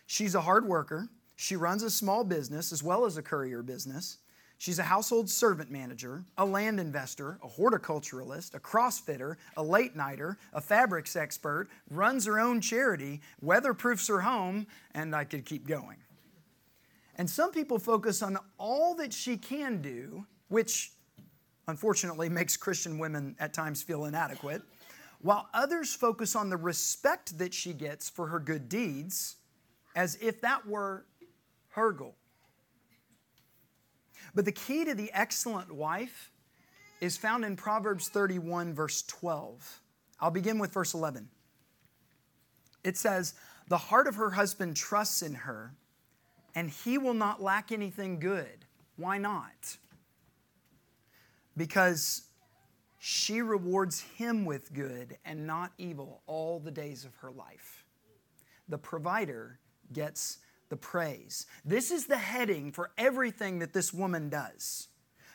[0.06, 1.10] She's a hard worker.
[1.36, 4.20] She runs a small business as well as a courier business.
[4.60, 10.38] She's a household servant manager, a land investor, a horticulturalist, a crossfitter, a late nighter,
[10.54, 15.98] a fabrics expert, runs her own charity, weatherproofs her home, and I could keep going.
[17.16, 20.92] And some people focus on all that she can do, which
[21.68, 24.62] unfortunately makes Christian women at times feel inadequate
[25.24, 29.38] while others focus on the respect that she gets for her good deeds
[29.96, 31.06] as if that were
[31.70, 32.16] her goal.
[34.36, 36.30] But the key to the excellent wife
[37.00, 39.82] is found in Proverbs 31, verse 12.
[40.20, 41.30] I'll begin with verse 11.
[42.84, 43.34] It says,
[43.70, 45.74] The heart of her husband trusts in her,
[46.54, 48.66] and he will not lack anything good.
[48.98, 49.78] Why not?
[51.56, 52.24] Because
[53.06, 57.84] she rewards him with good and not evil all the days of her life.
[58.70, 59.60] The provider
[59.92, 60.38] gets
[60.70, 61.46] the praise.
[61.66, 64.88] This is the heading for everything that this woman does.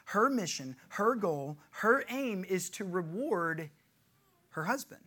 [0.07, 3.69] Her mission, her goal, her aim is to reward
[4.53, 5.03] her husband.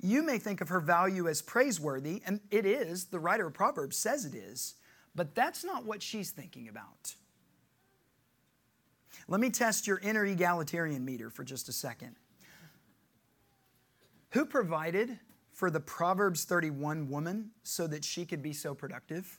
[0.00, 3.98] You may think of her value as praiseworthy, and it is, the writer of Proverbs
[3.98, 4.76] says it is,
[5.14, 7.16] but that's not what she's thinking about.
[9.28, 12.16] Let me test your inner egalitarian meter for just a second.
[14.30, 15.18] Who provided
[15.52, 19.38] for the Proverbs 31 woman so that she could be so productive?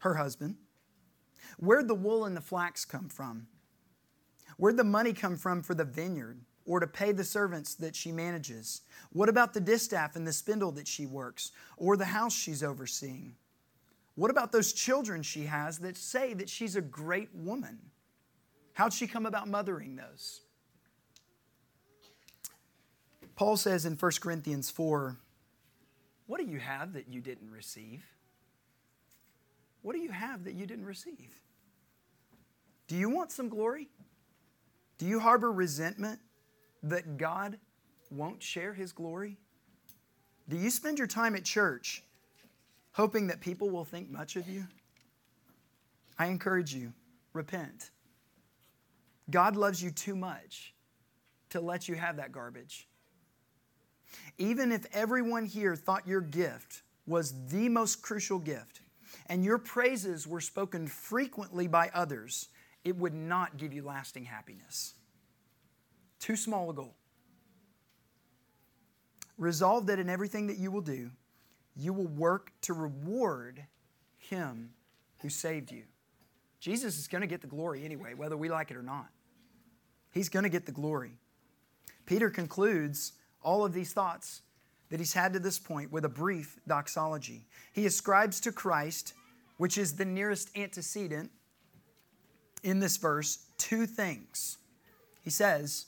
[0.00, 0.56] Her husband.
[1.58, 3.46] Where'd the wool and the flax come from?
[4.56, 8.12] Where'd the money come from for the vineyard or to pay the servants that she
[8.12, 8.82] manages?
[9.12, 13.36] What about the distaff and the spindle that she works or the house she's overseeing?
[14.14, 17.78] What about those children she has that say that she's a great woman?
[18.74, 20.40] How'd she come about mothering those?
[23.36, 25.16] Paul says in 1 Corinthians 4
[26.26, 28.04] What do you have that you didn't receive?
[29.82, 31.34] What do you have that you didn't receive?
[32.86, 33.88] Do you want some glory?
[34.98, 36.20] Do you harbor resentment
[36.84, 37.58] that God
[38.10, 39.38] won't share his glory?
[40.48, 42.02] Do you spend your time at church
[42.92, 44.66] hoping that people will think much of you?
[46.18, 46.92] I encourage you,
[47.32, 47.90] repent.
[49.30, 50.74] God loves you too much
[51.50, 52.88] to let you have that garbage.
[54.38, 58.80] Even if everyone here thought your gift was the most crucial gift
[59.26, 62.48] and your praises were spoken frequently by others,
[62.84, 64.94] it would not give you lasting happiness.
[66.18, 66.94] Too small a goal.
[69.38, 71.10] Resolve that in everything that you will do,
[71.74, 73.64] you will work to reward
[74.18, 74.70] him
[75.18, 75.84] who saved you.
[76.62, 79.08] Jesus is going to get the glory anyway, whether we like it or not.
[80.12, 81.18] He's going to get the glory.
[82.06, 84.42] Peter concludes all of these thoughts
[84.88, 87.46] that he's had to this point with a brief doxology.
[87.72, 89.14] He ascribes to Christ,
[89.56, 91.32] which is the nearest antecedent
[92.62, 94.58] in this verse, two things.
[95.20, 95.86] He says,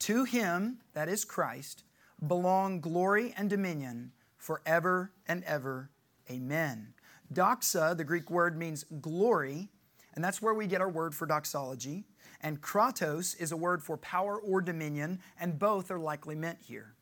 [0.00, 1.84] To him, that is Christ,
[2.26, 5.90] belong glory and dominion forever and ever.
[6.28, 6.88] Amen.
[7.32, 9.68] Doxa, the Greek word, means glory,
[10.16, 12.04] and that's where we get our word for doxology.
[12.40, 16.94] And kratos is a word for power or dominion, and both are likely meant here.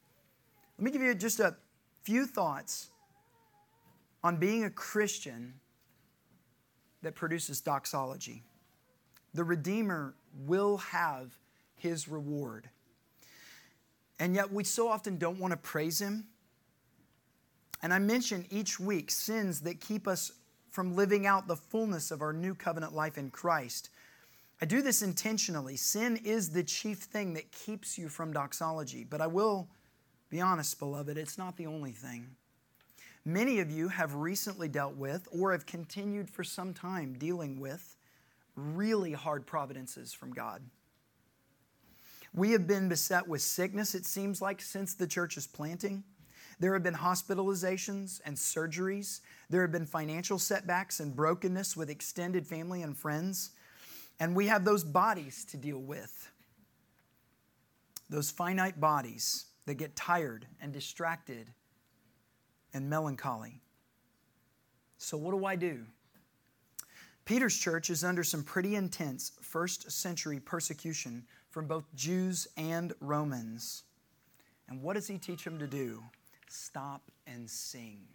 [0.79, 1.57] Let me give you just a
[2.03, 2.91] few thoughts
[4.23, 5.55] on being a Christian
[7.03, 8.43] that produces doxology.
[9.33, 10.15] The Redeemer
[10.47, 11.39] will have
[11.77, 12.69] his reward.
[14.19, 16.27] And yet, we so often don't want to praise him.
[17.83, 20.33] And I mention each week sins that keep us
[20.75, 23.91] from living out the fullness of our new covenant life in Christ.
[24.61, 25.77] I do this intentionally.
[25.77, 29.07] Sin is the chief thing that keeps you from doxology.
[29.09, 29.69] But I will
[30.31, 32.27] be honest, beloved, it's not the only thing.
[33.25, 37.97] Many of you have recently dealt with, or have continued for some time dealing with,
[38.57, 40.61] really hard providences from God.
[42.35, 46.03] We have been beset with sickness, it seems like, since the church's planting.
[46.61, 49.21] There have been hospitalizations and surgeries.
[49.51, 53.51] There have been financial setbacks and brokenness with extended family and friends.
[54.21, 56.31] And we have those bodies to deal with.
[58.09, 61.51] Those finite bodies that get tired and distracted
[62.73, 63.61] and melancholy.
[64.99, 65.85] So, what do I do?
[67.25, 73.85] Peter's church is under some pretty intense first century persecution from both Jews and Romans.
[74.69, 76.03] And what does he teach them to do?
[76.49, 78.07] Stop and sing.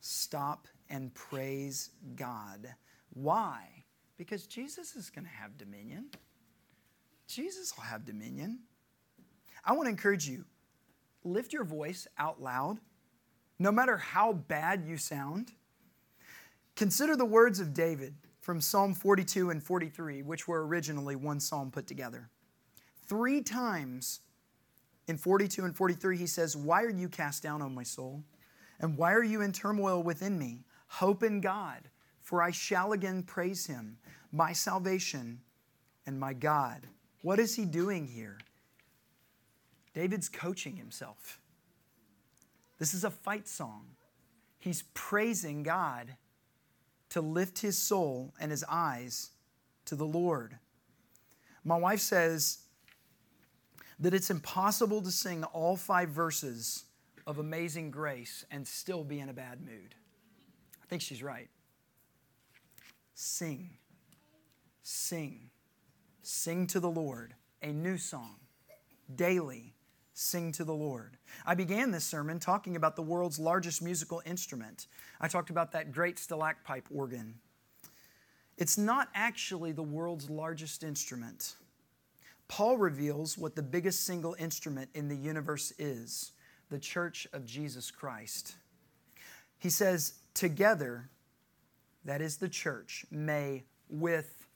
[0.00, 2.74] Stop and praise God.
[3.12, 3.84] Why?
[4.16, 6.06] Because Jesus is going to have dominion.
[7.26, 8.60] Jesus will have dominion.
[9.64, 10.44] I want to encourage you
[11.24, 12.78] lift your voice out loud,
[13.58, 15.52] no matter how bad you sound.
[16.74, 21.70] Consider the words of David from Psalm 42 and 43, which were originally one psalm
[21.70, 22.30] put together.
[23.06, 24.20] Three times
[25.08, 28.22] in 42 and 43, he says, Why are you cast down, O my soul?
[28.78, 30.64] And why are you in turmoil within me?
[30.86, 31.88] Hope in God,
[32.20, 33.98] for I shall again praise him,
[34.30, 35.40] my salvation
[36.06, 36.86] and my God.
[37.22, 38.38] What is he doing here?
[39.94, 41.40] David's coaching himself.
[42.78, 43.86] This is a fight song.
[44.58, 46.16] He's praising God
[47.10, 49.30] to lift his soul and his eyes
[49.86, 50.58] to the Lord.
[51.64, 52.58] My wife says
[54.00, 56.84] that it's impossible to sing all five verses
[57.26, 59.94] of Amazing Grace and still be in a bad mood.
[60.82, 61.48] I think she's right.
[63.14, 63.70] Sing,
[64.82, 65.50] sing,
[66.22, 68.36] sing to the Lord a new song
[69.14, 69.74] daily
[70.18, 71.16] sing to the Lord.
[71.46, 74.88] I began this sermon talking about the world's largest musical instrument.
[75.20, 77.36] I talked about that great stalactite organ.
[78.56, 81.54] It's not actually the world's largest instrument.
[82.48, 86.32] Paul reveals what the biggest single instrument in the universe is
[86.70, 88.56] the church of Jesus Christ.
[89.58, 91.10] He says, Together,
[92.04, 94.46] that is the church, may with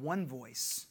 [0.00, 0.86] one voice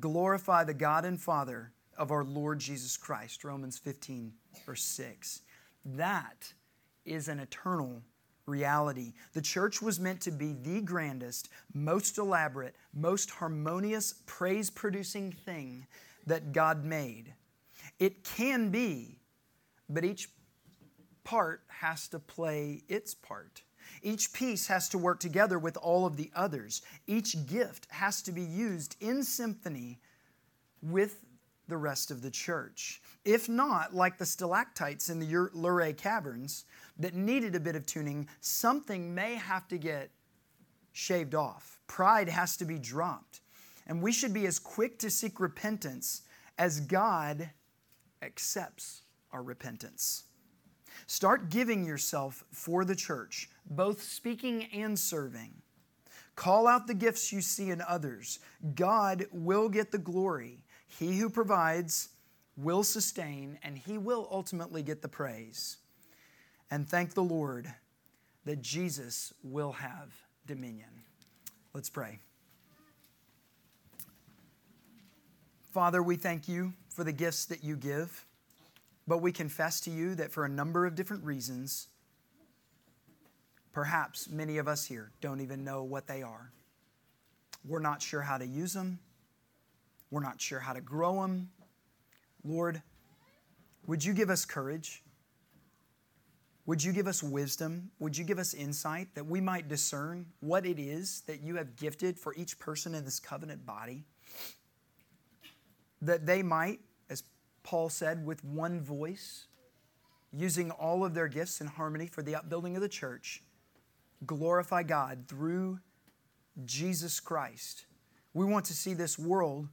[0.00, 4.32] glorify the God and Father of our Lord Jesus Christ, Romans 15,
[4.64, 5.42] verse 6.
[5.84, 6.52] That
[7.04, 8.02] is an eternal
[8.46, 9.12] reality.
[9.32, 15.86] The church was meant to be the grandest, most elaborate, most harmonious, praise producing thing
[16.26, 17.34] that God made.
[17.98, 19.18] It can be,
[19.88, 20.28] but each
[21.24, 23.62] part has to play its part.
[24.02, 26.82] Each piece has to work together with all of the others.
[27.06, 30.00] Each gift has to be used in symphony
[30.82, 31.24] with
[31.68, 33.00] the rest of the church.
[33.24, 36.64] If not, like the stalactites in the Luray caverns
[36.98, 40.10] that needed a bit of tuning, something may have to get
[40.92, 41.78] shaved off.
[41.86, 43.40] Pride has to be dropped.
[43.86, 46.22] And we should be as quick to seek repentance
[46.58, 47.50] as God
[48.22, 50.24] accepts our repentance.
[51.06, 55.54] Start giving yourself for the church, both speaking and serving.
[56.36, 58.38] Call out the gifts you see in others.
[58.74, 60.64] God will get the glory
[60.98, 62.10] he who provides
[62.56, 65.78] will sustain, and he will ultimately get the praise.
[66.72, 67.70] And thank the Lord
[68.46, 70.10] that Jesus will have
[70.46, 70.88] dominion.
[71.74, 72.18] Let's pray.
[75.70, 78.24] Father, we thank you for the gifts that you give.
[79.06, 81.88] But we confess to you that for a number of different reasons,
[83.74, 86.52] perhaps many of us here don't even know what they are.
[87.68, 88.98] We're not sure how to use them,
[90.10, 91.50] we're not sure how to grow them.
[92.42, 92.80] Lord,
[93.86, 95.02] would you give us courage?
[96.66, 97.90] Would you give us wisdom?
[97.98, 101.76] Would you give us insight that we might discern what it is that you have
[101.76, 104.04] gifted for each person in this covenant body?
[106.00, 107.24] That they might, as
[107.64, 109.46] Paul said, with one voice,
[110.32, 113.42] using all of their gifts in harmony for the upbuilding of the church,
[114.24, 115.80] glorify God through
[116.64, 117.86] Jesus Christ.
[118.34, 119.68] We want to see this world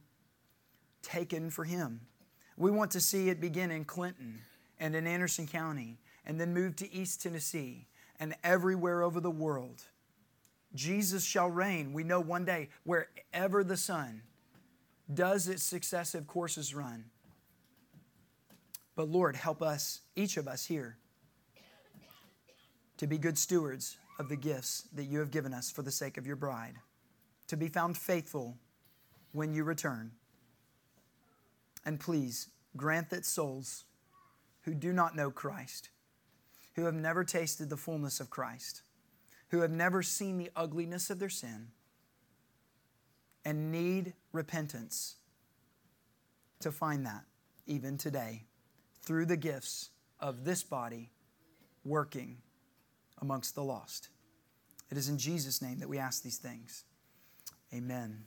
[1.02, 2.00] taken for Him.
[2.56, 4.40] We want to see it begin in Clinton
[4.78, 7.86] and in Anderson County and then move to East Tennessee
[8.18, 9.82] and everywhere over the world.
[10.74, 11.92] Jesus shall reign.
[11.92, 14.22] We know one day, wherever the sun
[15.12, 17.06] does its successive courses run.
[18.94, 20.98] But Lord, help us, each of us here,
[22.98, 26.18] to be good stewards of the gifts that you have given us for the sake
[26.18, 26.74] of your bride,
[27.46, 28.58] to be found faithful
[29.32, 30.12] when you return.
[31.84, 33.84] And please grant that souls
[34.62, 35.88] who do not know Christ,
[36.80, 38.80] who have never tasted the fullness of Christ,
[39.50, 41.68] who have never seen the ugliness of their sin,
[43.44, 45.16] and need repentance,
[46.60, 47.24] to find that
[47.66, 48.44] even today
[49.02, 51.10] through the gifts of this body
[51.84, 52.38] working
[53.20, 54.08] amongst the lost.
[54.90, 56.84] It is in Jesus' name that we ask these things.
[57.74, 58.24] Amen.